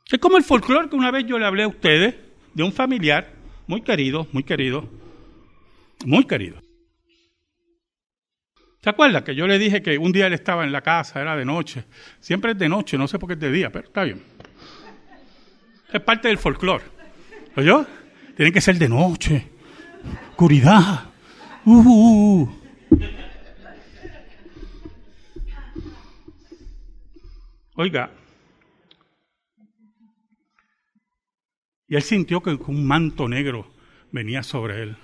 Es 0.09 0.19
como 0.19 0.37
el 0.37 0.43
folclore 0.43 0.89
que 0.89 0.95
una 0.95 1.11
vez 1.11 1.25
yo 1.25 1.37
le 1.37 1.45
hablé 1.45 1.63
a 1.63 1.67
ustedes 1.67 2.15
de 2.53 2.63
un 2.63 2.71
familiar 2.71 3.33
muy 3.67 3.81
querido, 3.81 4.27
muy 4.31 4.43
querido, 4.43 4.89
muy 6.05 6.25
querido. 6.25 6.61
¿Se 8.81 8.89
acuerda 8.89 9.23
que 9.23 9.35
yo 9.35 9.45
le 9.45 9.59
dije 9.59 9.81
que 9.81 9.97
un 9.97 10.11
día 10.11 10.27
él 10.27 10.33
estaba 10.33 10.63
en 10.63 10.71
la 10.71 10.81
casa, 10.81 11.21
era 11.21 11.35
de 11.35 11.45
noche? 11.45 11.85
Siempre 12.19 12.53
es 12.53 12.57
de 12.57 12.67
noche, 12.67 12.97
no 12.97 13.07
sé 13.07 13.19
por 13.19 13.27
qué 13.27 13.33
es 13.33 13.39
de 13.39 13.51
día, 13.51 13.71
pero 13.71 13.87
está 13.87 14.03
bien. 14.03 14.23
Es 15.93 16.01
parte 16.01 16.29
del 16.29 16.37
folclore. 16.37 16.83
¿Oyó? 17.55 17.85
Tiene 18.35 18.51
que 18.51 18.61
ser 18.61 18.77
de 18.77 18.89
noche. 18.89 19.49
Oscuridad. 20.29 21.11
Uh, 21.65 21.75
uh, 21.75 22.41
uh. 22.41 22.61
Oiga, 27.75 28.11
y 31.91 31.95
él 31.97 32.03
sintió 32.03 32.41
que 32.41 32.51
un 32.51 32.87
manto 32.87 33.27
negro 33.27 33.69
venía 34.13 34.43
sobre 34.43 34.81
él. 34.81 34.97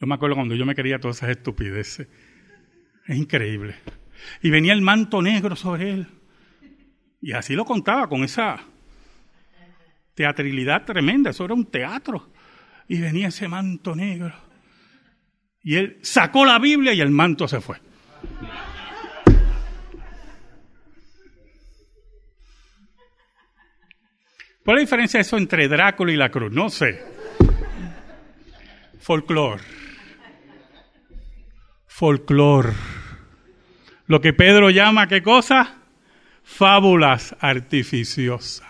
Yo 0.00 0.06
me 0.06 0.14
acuerdo 0.14 0.36
cuando 0.36 0.54
yo 0.54 0.64
me 0.64 0.74
quería 0.74 1.00
todas 1.00 1.16
esas 1.16 1.30
estupideces. 1.30 2.06
Es 3.06 3.16
increíble. 3.16 3.74
Y 4.42 4.50
venía 4.50 4.72
el 4.72 4.80
manto 4.80 5.20
negro 5.20 5.56
sobre 5.56 5.90
él. 5.90 6.06
Y 7.20 7.32
así 7.32 7.54
lo 7.54 7.64
contaba 7.64 8.08
con 8.08 8.22
esa 8.22 8.60
teatralidad 10.14 10.84
tremenda. 10.84 11.30
Eso 11.30 11.44
era 11.44 11.54
un 11.54 11.66
teatro. 11.66 12.30
Y 12.86 13.00
venía 13.00 13.28
ese 13.28 13.48
manto 13.48 13.96
negro. 13.96 14.32
Y 15.62 15.74
él 15.74 15.98
sacó 16.02 16.44
la 16.44 16.60
Biblia 16.60 16.92
y 16.94 17.00
el 17.00 17.10
manto 17.10 17.48
se 17.48 17.60
fue. 17.60 17.78
¿Cuál 24.64 24.76
es 24.76 24.82
la 24.82 24.86
diferencia 24.86 25.18
de 25.18 25.22
eso 25.22 25.38
entre 25.38 25.66
Drácula 25.66 26.12
y 26.12 26.16
la 26.16 26.30
cruz? 26.30 26.52
No 26.52 26.70
sé. 26.70 27.02
Folclor 29.00 29.60
folclor. 31.98 32.74
Lo 34.06 34.20
que 34.20 34.32
Pedro 34.32 34.70
llama, 34.70 35.08
¿qué 35.08 35.20
cosa? 35.20 35.78
Fábulas 36.44 37.34
artificiosas. 37.40 38.62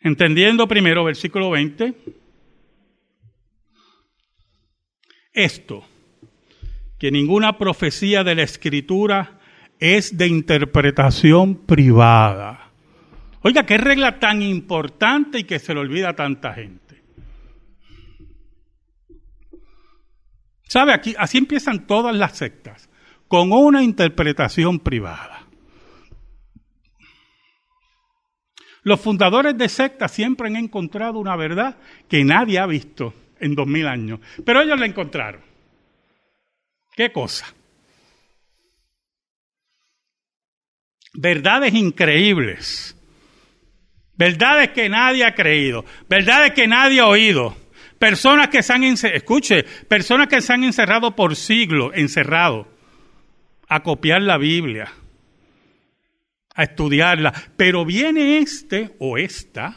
Entendiendo 0.00 0.66
primero 0.66 1.04
versículo 1.04 1.50
20, 1.50 1.94
esto, 5.34 5.84
que 6.98 7.12
ninguna 7.12 7.56
profecía 7.56 8.24
de 8.24 8.34
la 8.34 8.42
escritura 8.42 9.38
es 9.78 10.18
de 10.18 10.26
interpretación 10.26 11.64
privada. 11.64 12.72
Oiga, 13.42 13.64
qué 13.64 13.78
regla 13.78 14.18
tan 14.18 14.42
importante 14.42 15.38
y 15.38 15.44
que 15.44 15.60
se 15.60 15.72
le 15.72 15.78
olvida 15.78 16.08
a 16.08 16.16
tanta 16.16 16.54
gente. 16.54 16.81
¿Sabe? 20.72 20.94
Aquí, 20.94 21.14
así 21.18 21.36
empiezan 21.36 21.86
todas 21.86 22.16
las 22.16 22.38
sectas, 22.38 22.88
con 23.28 23.52
una 23.52 23.82
interpretación 23.82 24.78
privada. 24.78 25.46
Los 28.82 28.98
fundadores 28.98 29.58
de 29.58 29.68
sectas 29.68 30.12
siempre 30.12 30.48
han 30.48 30.56
encontrado 30.56 31.18
una 31.18 31.36
verdad 31.36 31.76
que 32.08 32.24
nadie 32.24 32.58
ha 32.58 32.64
visto 32.64 33.12
en 33.38 33.54
dos 33.54 33.66
mil 33.66 33.86
años, 33.86 34.20
pero 34.46 34.62
ellos 34.62 34.80
la 34.80 34.86
encontraron. 34.86 35.42
¿Qué 36.96 37.12
cosa? 37.12 37.52
Verdades 41.12 41.74
increíbles, 41.74 42.96
verdades 44.14 44.70
que 44.70 44.88
nadie 44.88 45.26
ha 45.26 45.34
creído, 45.34 45.84
verdades 46.08 46.54
que 46.54 46.66
nadie 46.66 47.00
ha 47.00 47.08
oído. 47.08 47.61
Personas 48.02 48.48
que 48.48 48.64
se 48.64 48.72
han, 48.72 48.82
escuche, 48.82 49.62
personas 49.62 50.26
que 50.26 50.40
se 50.40 50.52
han 50.52 50.64
encerrado 50.64 51.14
por 51.14 51.36
siglos, 51.36 51.92
encerrado, 51.94 52.66
a 53.68 53.84
copiar 53.84 54.22
la 54.22 54.38
Biblia, 54.38 54.92
a 56.52 56.64
estudiarla. 56.64 57.32
Pero 57.56 57.84
viene 57.84 58.38
este 58.38 58.96
o 58.98 59.18
esta 59.18 59.76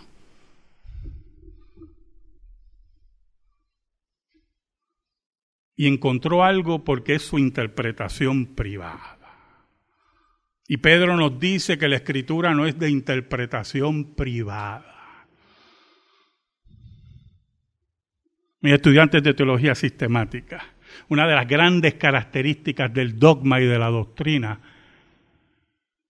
y 5.75 5.85
encontró 5.85 6.43
algo 6.43 6.83
porque 6.83 7.13
es 7.13 7.21
su 7.21 7.37
interpretación 7.37 8.55
privada. 8.55 9.19
Y 10.67 10.77
Pedro 10.77 11.15
nos 11.15 11.39
dice 11.39 11.77
que 11.77 11.87
la 11.87 11.97
escritura 11.97 12.55
no 12.55 12.65
es 12.65 12.79
de 12.79 12.89
interpretación 12.89 14.15
privada. 14.15 14.94
Mis 18.65 18.73
estudiantes 18.73 19.21
de 19.21 19.35
teología 19.35 19.75
sistemática, 19.75 20.73
una 21.09 21.27
de 21.27 21.35
las 21.35 21.47
grandes 21.47 21.93
características 21.93 22.91
del 22.91 23.19
dogma 23.19 23.61
y 23.61 23.65
de 23.65 23.77
la 23.77 23.91
doctrina 23.91 24.59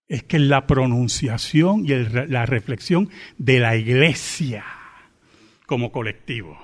es 0.08 0.24
que 0.24 0.40
la 0.40 0.66
pronunciación 0.66 1.86
y 1.86 1.90
la 2.30 2.46
reflexión 2.46 3.10
de 3.38 3.60
la 3.60 3.76
iglesia 3.76 4.64
como 5.66 5.92
colectivo, 5.92 6.58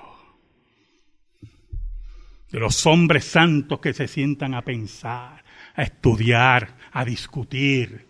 de 2.49 2.59
los 2.61 2.85
hombres 2.85 3.25
santos 3.25 3.81
que 3.81 3.91
se 3.91 4.07
sientan 4.07 4.53
a 4.53 4.61
pensar, 4.61 5.43
a 5.75 5.83
estudiar, 5.83 6.77
a 6.93 7.03
discutir. 7.03 8.07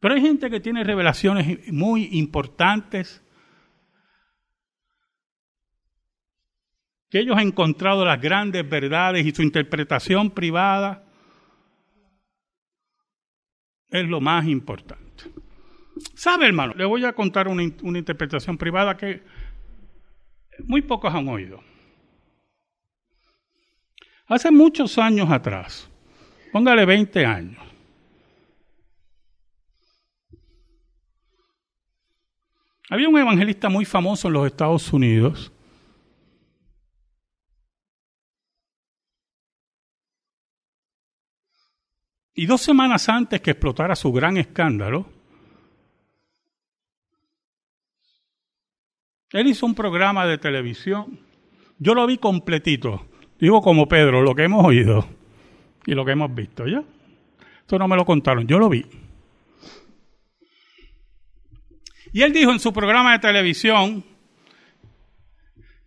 Pero 0.00 0.14
hay 0.14 0.22
gente 0.22 0.48
que 0.48 0.60
tiene 0.60 0.84
revelaciones 0.84 1.70
muy 1.70 2.08
importantes 2.12 3.23
que 7.14 7.20
ellos 7.20 7.36
han 7.36 7.46
encontrado 7.46 8.04
las 8.04 8.20
grandes 8.20 8.68
verdades 8.68 9.24
y 9.24 9.32
su 9.32 9.40
interpretación 9.40 10.32
privada 10.32 11.04
es 13.88 14.04
lo 14.08 14.20
más 14.20 14.48
importante. 14.48 15.22
¿Sabe, 16.16 16.46
hermano? 16.46 16.74
Le 16.74 16.84
voy 16.84 17.04
a 17.04 17.12
contar 17.12 17.46
una, 17.46 17.62
una 17.82 17.98
interpretación 18.00 18.58
privada 18.58 18.96
que 18.96 19.22
muy 20.64 20.82
pocos 20.82 21.14
han 21.14 21.28
oído. 21.28 21.62
Hace 24.26 24.50
muchos 24.50 24.98
años 24.98 25.30
atrás, 25.30 25.88
póngale 26.50 26.84
20 26.84 27.24
años, 27.24 27.64
había 32.90 33.08
un 33.08 33.16
evangelista 33.16 33.68
muy 33.68 33.84
famoso 33.84 34.26
en 34.26 34.34
los 34.34 34.46
Estados 34.48 34.92
Unidos 34.92 35.52
Y 42.34 42.46
dos 42.46 42.62
semanas 42.62 43.08
antes 43.08 43.40
que 43.40 43.52
explotara 43.52 43.94
su 43.94 44.12
gran 44.12 44.36
escándalo, 44.36 45.06
él 49.30 49.46
hizo 49.46 49.66
un 49.66 49.74
programa 49.74 50.26
de 50.26 50.38
televisión. 50.38 51.20
Yo 51.78 51.94
lo 51.94 52.06
vi 52.06 52.18
completito. 52.18 53.06
Digo 53.38 53.62
como 53.62 53.86
Pedro, 53.86 54.22
lo 54.22 54.34
que 54.34 54.44
hemos 54.44 54.64
oído 54.64 55.06
y 55.86 55.94
lo 55.94 56.04
que 56.04 56.12
hemos 56.12 56.34
visto, 56.34 56.66
¿ya? 56.66 56.82
Esto 57.60 57.78
no 57.78 57.88
me 57.88 57.96
lo 57.96 58.04
contaron, 58.04 58.46
yo 58.46 58.58
lo 58.58 58.68
vi. 58.68 58.84
Y 62.12 62.22
él 62.22 62.32
dijo 62.32 62.52
en 62.52 62.60
su 62.60 62.72
programa 62.72 63.12
de 63.12 63.18
televisión 63.18 64.04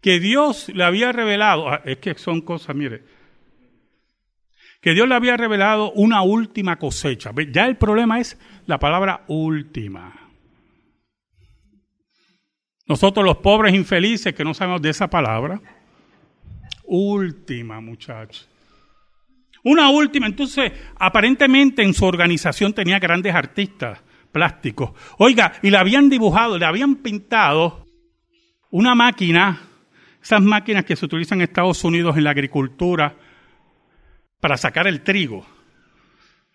que 0.01 0.19
Dios 0.19 0.69
le 0.69 0.83
había 0.83 1.11
revelado, 1.11 1.69
ah, 1.69 1.81
es 1.85 1.97
que 1.99 2.15
son 2.15 2.41
cosas, 2.41 2.75
mire, 2.75 3.03
que 4.87 4.93
Dios 4.93 5.09
le 5.09 5.15
había 5.15 5.35
revelado 5.35 5.91
una 5.91 6.21
última 6.21 6.77
cosecha. 6.77 7.31
Ya 7.51 7.65
el 7.65 7.75
problema 7.75 8.21
es 8.21 8.39
la 8.67 8.79
palabra 8.79 9.25
última. 9.27 10.13
Nosotros 12.87 13.25
los 13.25 13.35
pobres 13.39 13.75
infelices 13.75 14.33
que 14.33 14.45
no 14.45 14.53
sabemos 14.53 14.81
de 14.81 14.91
esa 14.91 15.09
palabra. 15.09 15.59
Última, 16.85 17.81
muchachos. 17.81 18.47
Una 19.61 19.89
última. 19.89 20.25
Entonces, 20.25 20.71
aparentemente 20.97 21.83
en 21.83 21.93
su 21.93 22.05
organización 22.05 22.71
tenía 22.71 22.97
grandes 22.97 23.35
artistas 23.35 24.01
plásticos. 24.31 24.91
Oiga, 25.17 25.51
y 25.63 25.69
le 25.69 25.75
habían 25.75 26.07
dibujado, 26.07 26.57
le 26.57 26.65
habían 26.65 26.95
pintado 26.95 27.85
una 28.69 28.95
máquina 28.95 29.63
Esas 30.23 30.41
máquinas 30.41 30.85
que 30.85 30.95
se 30.95 31.03
utilizan 31.03 31.39
en 31.39 31.49
Estados 31.49 31.83
Unidos 31.83 32.15
en 32.15 32.23
la 32.23 32.29
agricultura 32.29 33.17
para 34.39 34.57
sacar 34.57 34.87
el 34.87 35.01
trigo. 35.01 35.45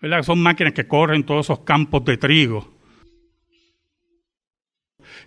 ¿verdad? 0.01 0.21
Son 0.23 0.41
máquinas 0.41 0.73
que 0.73 0.85
corren 0.85 1.23
todos 1.23 1.45
esos 1.45 1.59
campos 1.61 2.03
de 2.03 2.17
trigo. 2.17 2.73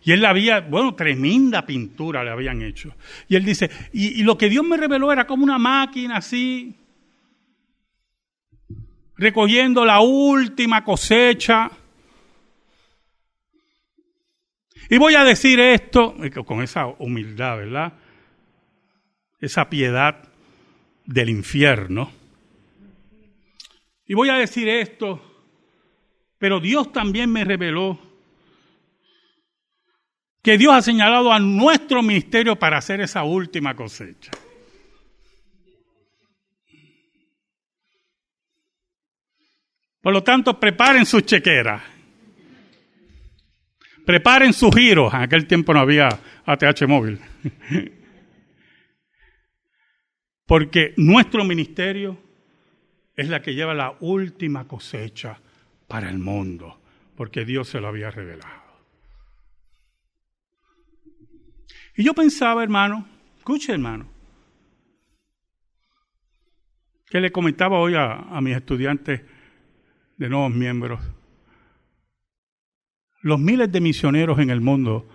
Y 0.02 0.12
él 0.12 0.24
había, 0.24 0.60
bueno, 0.60 0.94
tremenda 0.94 1.64
pintura 1.64 2.22
le 2.22 2.30
habían 2.30 2.60
hecho. 2.60 2.94
Y 3.26 3.36
él 3.36 3.44
dice, 3.44 3.70
y, 3.92 4.20
y 4.20 4.22
lo 4.22 4.36
que 4.36 4.50
Dios 4.50 4.64
me 4.66 4.76
reveló 4.76 5.10
era 5.10 5.26
como 5.26 5.44
una 5.44 5.58
máquina 5.58 6.18
así, 6.18 6.76
recogiendo 9.16 9.84
la 9.84 10.00
última 10.00 10.84
cosecha. 10.84 11.70
Y 14.90 14.98
voy 14.98 15.14
a 15.14 15.24
decir 15.24 15.58
esto 15.58 16.14
con 16.44 16.62
esa 16.62 16.86
humildad, 16.86 17.56
¿verdad? 17.56 17.92
Esa 19.40 19.68
piedad 19.68 20.28
del 21.06 21.30
infierno. 21.30 22.12
Y 24.06 24.14
voy 24.14 24.28
a 24.28 24.34
decir 24.34 24.68
esto, 24.68 25.20
pero 26.38 26.60
Dios 26.60 26.92
también 26.92 27.30
me 27.30 27.44
reveló 27.44 27.98
que 30.42 30.56
Dios 30.56 30.74
ha 30.74 30.82
señalado 30.82 31.32
a 31.32 31.40
nuestro 31.40 32.02
ministerio 32.02 32.56
para 32.56 32.78
hacer 32.78 33.00
esa 33.00 33.24
última 33.24 33.74
cosecha. 33.74 34.30
Por 40.00 40.12
lo 40.12 40.22
tanto, 40.22 40.60
preparen 40.60 41.04
sus 41.04 41.26
chequeras. 41.26 41.82
Preparen 44.04 44.52
sus 44.52 44.72
giros. 44.72 45.12
En 45.12 45.22
aquel 45.22 45.48
tiempo 45.48 45.74
no 45.74 45.80
había 45.80 46.08
ATH 46.44 46.86
móvil. 46.86 47.18
Porque 50.46 50.94
nuestro 50.96 51.44
ministerio 51.44 52.25
es 53.16 53.28
la 53.28 53.40
que 53.40 53.54
lleva 53.54 53.74
la 53.74 53.96
última 54.00 54.68
cosecha 54.68 55.40
para 55.88 56.10
el 56.10 56.18
mundo, 56.18 56.78
porque 57.16 57.44
Dios 57.44 57.68
se 57.68 57.80
lo 57.80 57.88
había 57.88 58.10
revelado. 58.10 58.66
Y 61.96 62.04
yo 62.04 62.12
pensaba, 62.12 62.62
hermano, 62.62 63.06
escuche 63.38 63.72
hermano, 63.72 64.06
que 67.08 67.20
le 67.20 67.32
comentaba 67.32 67.78
hoy 67.78 67.94
a, 67.96 68.38
mis 68.42 68.54
estudiantes 68.54 69.22
de 70.18 70.28
nuevos 70.28 70.52
miembros, 70.52 71.00
los 73.22 73.40
miles 73.40 73.72
de 73.72 73.80
misioneros 73.80 74.38
en 74.38 74.50
el 74.50 74.60
mundo 74.60 75.08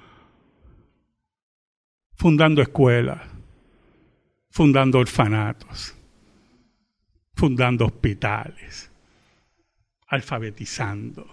fundando 2.16 2.62
escuelas, 2.62 3.22
fundando 4.50 5.00
orfanatos, 5.00 5.96
fundando 7.34 7.86
hospitales, 7.86 8.92
alfabetizando, 10.08 11.28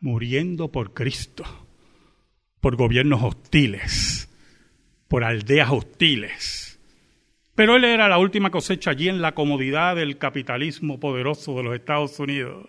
muriendo 0.00 0.70
por 0.70 0.92
Cristo, 0.92 1.44
por 2.60 2.76
gobiernos 2.76 3.22
hostiles, 3.22 4.28
por 5.08 5.24
aldeas 5.24 5.70
hostiles. 5.70 6.80
Pero 7.54 7.76
él 7.76 7.84
era 7.84 8.08
la 8.08 8.18
última 8.18 8.50
cosecha 8.50 8.90
allí 8.90 9.08
en 9.08 9.22
la 9.22 9.34
comodidad 9.34 9.96
del 9.96 10.18
capitalismo 10.18 10.98
poderoso 10.98 11.54
de 11.56 11.62
los 11.62 11.74
Estados 11.74 12.18
Unidos. 12.18 12.68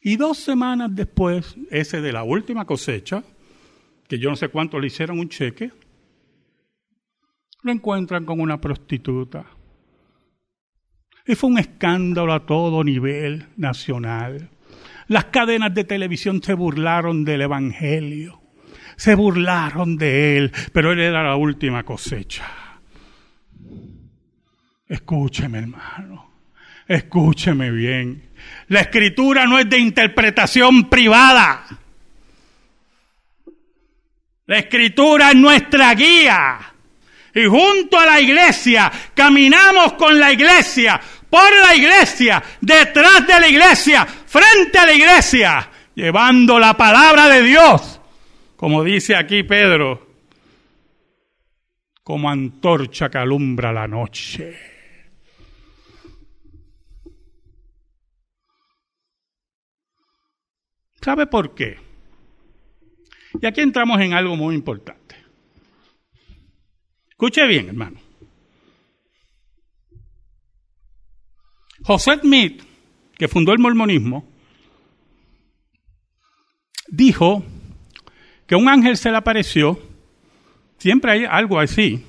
Y 0.00 0.16
dos 0.16 0.38
semanas 0.38 0.90
después, 0.94 1.54
ese 1.70 2.00
de 2.00 2.12
la 2.12 2.24
última 2.24 2.64
cosecha, 2.64 3.22
que 4.08 4.18
yo 4.18 4.30
no 4.30 4.36
sé 4.36 4.48
cuánto 4.48 4.80
le 4.80 4.86
hicieron 4.86 5.18
un 5.18 5.28
cheque, 5.28 5.70
lo 7.62 7.70
encuentran 7.70 8.24
con 8.24 8.40
una 8.40 8.60
prostituta. 8.60 9.46
Y 11.26 11.34
fue 11.34 11.50
un 11.50 11.58
escándalo 11.58 12.32
a 12.32 12.46
todo 12.46 12.82
nivel 12.82 13.46
nacional. 13.56 14.50
Las 15.08 15.26
cadenas 15.26 15.74
de 15.74 15.84
televisión 15.84 16.42
se 16.42 16.54
burlaron 16.54 17.24
del 17.24 17.42
Evangelio, 17.42 18.40
se 18.96 19.14
burlaron 19.14 19.96
de 19.96 20.36
él, 20.36 20.52
pero 20.72 20.92
él 20.92 21.00
era 21.00 21.22
la 21.22 21.36
última 21.36 21.82
cosecha. 21.82 22.44
Escúcheme, 24.86 25.58
hermano, 25.58 26.30
escúcheme 26.86 27.70
bien. 27.70 28.30
La 28.68 28.80
escritura 28.80 29.46
no 29.46 29.58
es 29.58 29.68
de 29.68 29.78
interpretación 29.78 30.88
privada. 30.88 31.64
La 34.46 34.58
escritura 34.58 35.30
es 35.30 35.36
nuestra 35.36 35.94
guía. 35.94 36.69
Y 37.34 37.44
junto 37.46 37.98
a 37.98 38.06
la 38.06 38.20
iglesia 38.20 38.90
caminamos 39.14 39.92
con 39.94 40.18
la 40.18 40.32
iglesia, 40.32 41.00
por 41.28 41.50
la 41.66 41.74
iglesia, 41.74 42.42
detrás 42.60 43.26
de 43.26 43.40
la 43.40 43.48
iglesia, 43.48 44.04
frente 44.04 44.78
a 44.78 44.86
la 44.86 44.92
iglesia, 44.92 45.70
llevando 45.94 46.58
la 46.58 46.76
palabra 46.76 47.28
de 47.28 47.42
Dios, 47.42 48.00
como 48.56 48.82
dice 48.82 49.14
aquí 49.14 49.44
Pedro, 49.44 50.08
como 52.02 52.28
antorcha 52.28 53.08
que 53.08 53.18
alumbra 53.18 53.72
la 53.72 53.86
noche. 53.86 54.58
¿Sabe 61.00 61.26
por 61.26 61.54
qué? 61.54 61.78
Y 63.40 63.46
aquí 63.46 63.60
entramos 63.60 64.00
en 64.00 64.12
algo 64.12 64.36
muy 64.36 64.54
importante. 64.54 64.99
Escuche 67.20 67.46
bien, 67.46 67.68
hermano. 67.68 68.00
José 71.82 72.18
Smith, 72.18 72.62
que 73.18 73.28
fundó 73.28 73.52
el 73.52 73.58
mormonismo, 73.58 74.26
dijo 76.88 77.44
que 78.46 78.54
un 78.54 78.70
ángel 78.70 78.96
se 78.96 79.10
le 79.10 79.18
apareció, 79.18 79.78
siempre 80.78 81.12
hay 81.12 81.24
algo 81.26 81.60
así, 81.60 82.06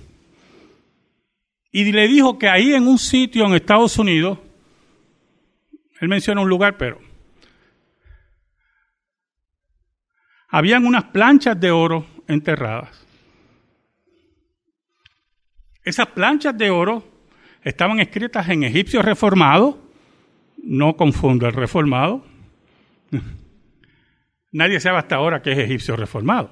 y 1.74 1.92
le 1.92 2.08
dijo 2.08 2.40
que 2.40 2.48
ahí 2.48 2.74
en 2.74 2.88
un 2.88 2.98
sitio 2.98 3.46
en 3.46 3.56
Estados 3.56 3.98
Unidos, 3.98 4.40
él 6.00 6.08
menciona 6.08 6.40
un 6.40 6.48
lugar, 6.48 6.78
pero 6.78 7.02
habían 10.48 10.86
unas 10.86 11.04
planchas 11.04 11.60
de 11.60 11.70
oro 11.70 12.08
enterradas. 12.30 13.11
Esas 15.84 16.08
planchas 16.08 16.58
de 16.58 16.70
oro 16.70 17.04
estaban 17.64 18.00
escritas 18.00 18.48
en 18.50 18.64
egipcio 18.64 19.02
reformado, 19.02 19.82
no 20.64 20.96
confundo 20.96 21.48
el 21.48 21.54
reformado. 21.54 22.26
Nadie 24.52 24.80
sabe 24.80 24.98
hasta 24.98 25.16
ahora 25.16 25.42
qué 25.42 25.54
es 25.54 25.58
egipcio 25.60 25.96
reformado. 25.96 26.52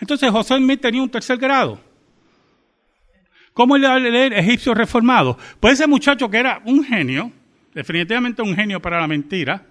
Entonces 0.00 0.30
José 0.30 0.56
Smith 0.56 0.80
tenía 0.80 1.02
un 1.02 1.10
tercer 1.10 1.38
grado. 1.38 1.80
¿Cómo 3.52 3.76
le 3.76 3.88
va 3.88 3.94
a 3.94 3.98
leer 3.98 4.32
egipcio 4.34 4.74
reformado? 4.74 5.36
Pues 5.58 5.74
ese 5.74 5.88
muchacho 5.88 6.30
que 6.30 6.38
era 6.38 6.62
un 6.64 6.84
genio, 6.84 7.32
definitivamente 7.74 8.42
un 8.42 8.54
genio 8.54 8.80
para 8.80 9.00
la 9.00 9.08
mentira, 9.08 9.66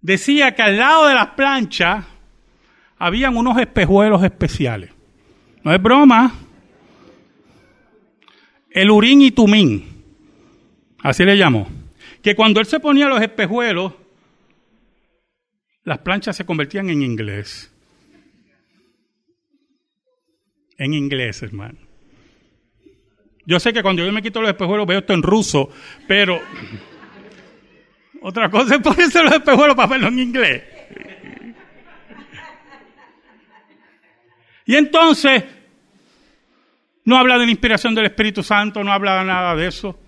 decía 0.00 0.54
que 0.54 0.62
al 0.62 0.76
lado 0.76 1.06
de 1.06 1.14
las 1.14 1.28
planchas 1.28 2.04
habían 3.00 3.34
unos 3.34 3.58
espejuelos 3.58 4.22
especiales. 4.22 4.90
No 5.64 5.72
es 5.72 5.82
broma. 5.82 6.34
El 8.70 8.90
urín 8.90 9.22
y 9.22 9.30
tumín. 9.30 10.04
Así 11.02 11.24
le 11.24 11.36
llamó. 11.36 11.66
Que 12.22 12.36
cuando 12.36 12.60
él 12.60 12.66
se 12.66 12.78
ponía 12.78 13.08
los 13.08 13.22
espejuelos, 13.22 13.94
las 15.84 15.98
planchas 16.00 16.36
se 16.36 16.44
convertían 16.44 16.90
en 16.90 17.00
inglés. 17.02 17.72
En 20.76 20.92
inglés, 20.92 21.42
hermano. 21.42 21.78
Yo 23.46 23.58
sé 23.58 23.72
que 23.72 23.82
cuando 23.82 24.04
yo 24.04 24.12
me 24.12 24.22
quito 24.22 24.42
los 24.42 24.50
espejuelos 24.50 24.86
veo 24.86 24.98
esto 24.98 25.14
en 25.14 25.22
ruso, 25.22 25.70
pero 26.06 26.38
otra 28.20 28.50
cosa 28.50 28.74
es 28.74 28.82
ponerse 28.82 29.22
los 29.22 29.32
espejuelos 29.32 29.74
para 29.74 29.88
verlo 29.88 30.08
en 30.08 30.18
inglés. 30.18 30.69
Y 34.70 34.76
entonces, 34.76 35.42
no 37.04 37.16
habla 37.16 37.38
de 37.38 37.44
la 37.44 37.50
inspiración 37.50 37.92
del 37.92 38.04
Espíritu 38.04 38.40
Santo, 38.40 38.84
no 38.84 38.92
habla 38.92 39.24
nada 39.24 39.56
de 39.56 39.66
eso. 39.66 39.98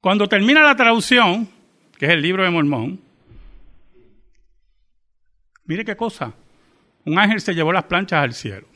Cuando 0.00 0.26
termina 0.26 0.64
la 0.64 0.74
traducción, 0.74 1.48
que 1.96 2.06
es 2.06 2.10
el 2.10 2.22
libro 2.22 2.42
de 2.42 2.50
Mormón, 2.50 3.00
mire 5.66 5.84
qué 5.84 5.94
cosa, 5.94 6.34
un 7.04 7.16
ángel 7.16 7.40
se 7.40 7.54
llevó 7.54 7.72
las 7.72 7.84
planchas 7.84 8.24
al 8.24 8.34
cielo. 8.34 8.66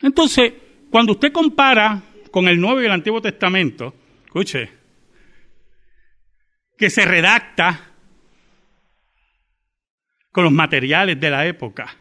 Entonces, 0.00 0.54
cuando 0.90 1.12
usted 1.12 1.30
compara 1.30 2.00
con 2.30 2.48
el 2.48 2.58
Nuevo 2.58 2.80
y 2.80 2.86
el 2.86 2.92
Antiguo 2.92 3.20
Testamento, 3.20 3.94
escuche, 4.24 4.79
que 6.80 6.88
se 6.88 7.04
redacta 7.04 7.88
con 10.32 10.44
los 10.44 10.52
materiales 10.52 11.20
de 11.20 11.28
la 11.28 11.44
época, 11.44 11.94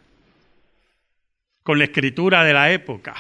con 1.64 1.78
la 1.78 1.84
escritura 1.84 2.46
de 2.46 2.54
la 2.54 2.72
época, 2.72 3.14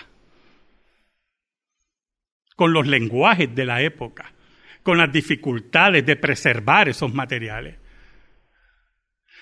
con 2.55 2.71
los 2.71 2.87
lenguajes 2.87 3.53
de 3.53 3.65
la 3.65 3.81
época, 3.81 4.31
con 4.83 4.97
las 4.97 5.11
dificultades 5.11 6.05
de 6.05 6.15
preservar 6.15 6.87
esos 6.87 7.13
materiales. 7.13 7.77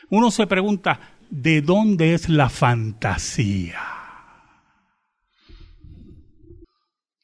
Uno 0.10 0.32
se 0.32 0.48
pregunta, 0.48 1.00
¿de 1.30 1.62
dónde 1.62 2.16
es 2.16 2.30
la 2.30 2.50
fantasía? 2.50 3.84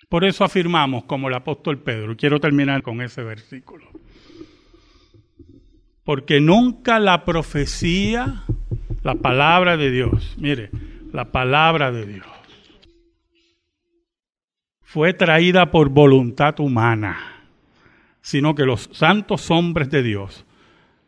Por 0.08 0.24
eso 0.24 0.44
afirmamos, 0.44 1.06
como 1.06 1.30
el 1.30 1.34
apóstol 1.34 1.82
Pedro, 1.82 2.16
quiero 2.16 2.40
terminar 2.40 2.84
con 2.84 3.02
ese 3.02 3.24
versículo, 3.24 3.90
porque 6.04 6.42
nunca 6.42 7.00
la 7.00 7.24
profecía, 7.26 8.44
la 9.04 9.16
palabra 9.16 9.78
de 9.78 9.90
Dios, 9.90 10.36
mire, 10.38 10.70
la 11.12 11.32
palabra 11.32 11.92
de 11.92 12.06
Dios, 12.06 12.28
fue 14.82 15.14
traída 15.14 15.72
por 15.72 15.90
voluntad 15.90 16.60
humana, 16.60 17.46
sino 18.22 18.54
que 18.54 18.66
los 18.66 18.90
santos 18.92 19.50
hombres 19.50 19.90
de 19.90 20.04
Dios, 20.04 20.46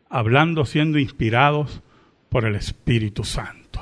hablando 0.10 0.66
siendo 0.66 0.98
inspirados 0.98 1.82
por 2.30 2.46
el 2.46 2.56
Espíritu 2.56 3.24
Santo. 3.24 3.82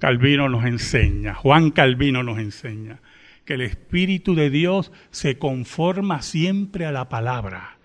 Calvino 0.00 0.48
nos 0.48 0.64
enseña, 0.64 1.34
Juan 1.34 1.70
Calvino 1.70 2.22
nos 2.22 2.38
enseña, 2.38 3.00
que 3.44 3.54
el 3.54 3.60
Espíritu 3.60 4.34
de 4.34 4.50
Dios 4.50 4.92
se 5.10 5.38
conforma 5.38 6.20
siempre 6.20 6.84
a 6.84 6.92
la 6.92 7.08
palabra 7.08 7.75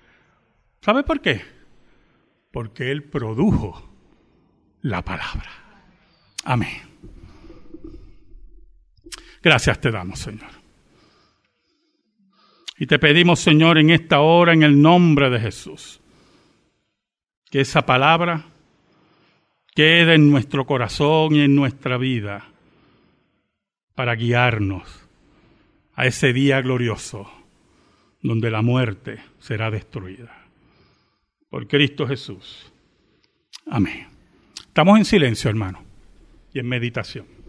¿Sabe 0.81 1.03
por 1.03 1.21
qué? 1.21 1.41
Porque 2.51 2.91
Él 2.91 3.03
produjo 3.03 3.87
la 4.81 5.03
palabra. 5.03 5.49
Amén. 6.43 6.81
Gracias 9.43 9.79
te 9.79 9.91
damos, 9.91 10.19
Señor. 10.19 10.49
Y 12.77 12.87
te 12.87 12.97
pedimos, 12.97 13.39
Señor, 13.39 13.77
en 13.77 13.91
esta 13.91 14.21
hora, 14.21 14.53
en 14.53 14.63
el 14.63 14.81
nombre 14.81 15.29
de 15.29 15.39
Jesús, 15.39 16.01
que 17.51 17.61
esa 17.61 17.85
palabra 17.85 18.45
quede 19.75 20.15
en 20.15 20.31
nuestro 20.31 20.65
corazón 20.65 21.35
y 21.35 21.41
en 21.41 21.55
nuestra 21.55 21.97
vida 21.97 22.49
para 23.93 24.15
guiarnos 24.15 25.07
a 25.93 26.07
ese 26.07 26.33
día 26.33 26.59
glorioso 26.61 27.31
donde 28.23 28.49
la 28.49 28.63
muerte 28.63 29.19
será 29.39 29.69
destruida 29.69 30.40
por 31.51 31.67
Cristo 31.67 32.07
Jesús. 32.07 32.71
Amén. 33.67 34.07
Estamos 34.57 34.97
en 34.97 35.05
silencio, 35.05 35.49
hermano, 35.49 35.83
y 36.53 36.59
en 36.59 36.67
meditación. 36.67 37.40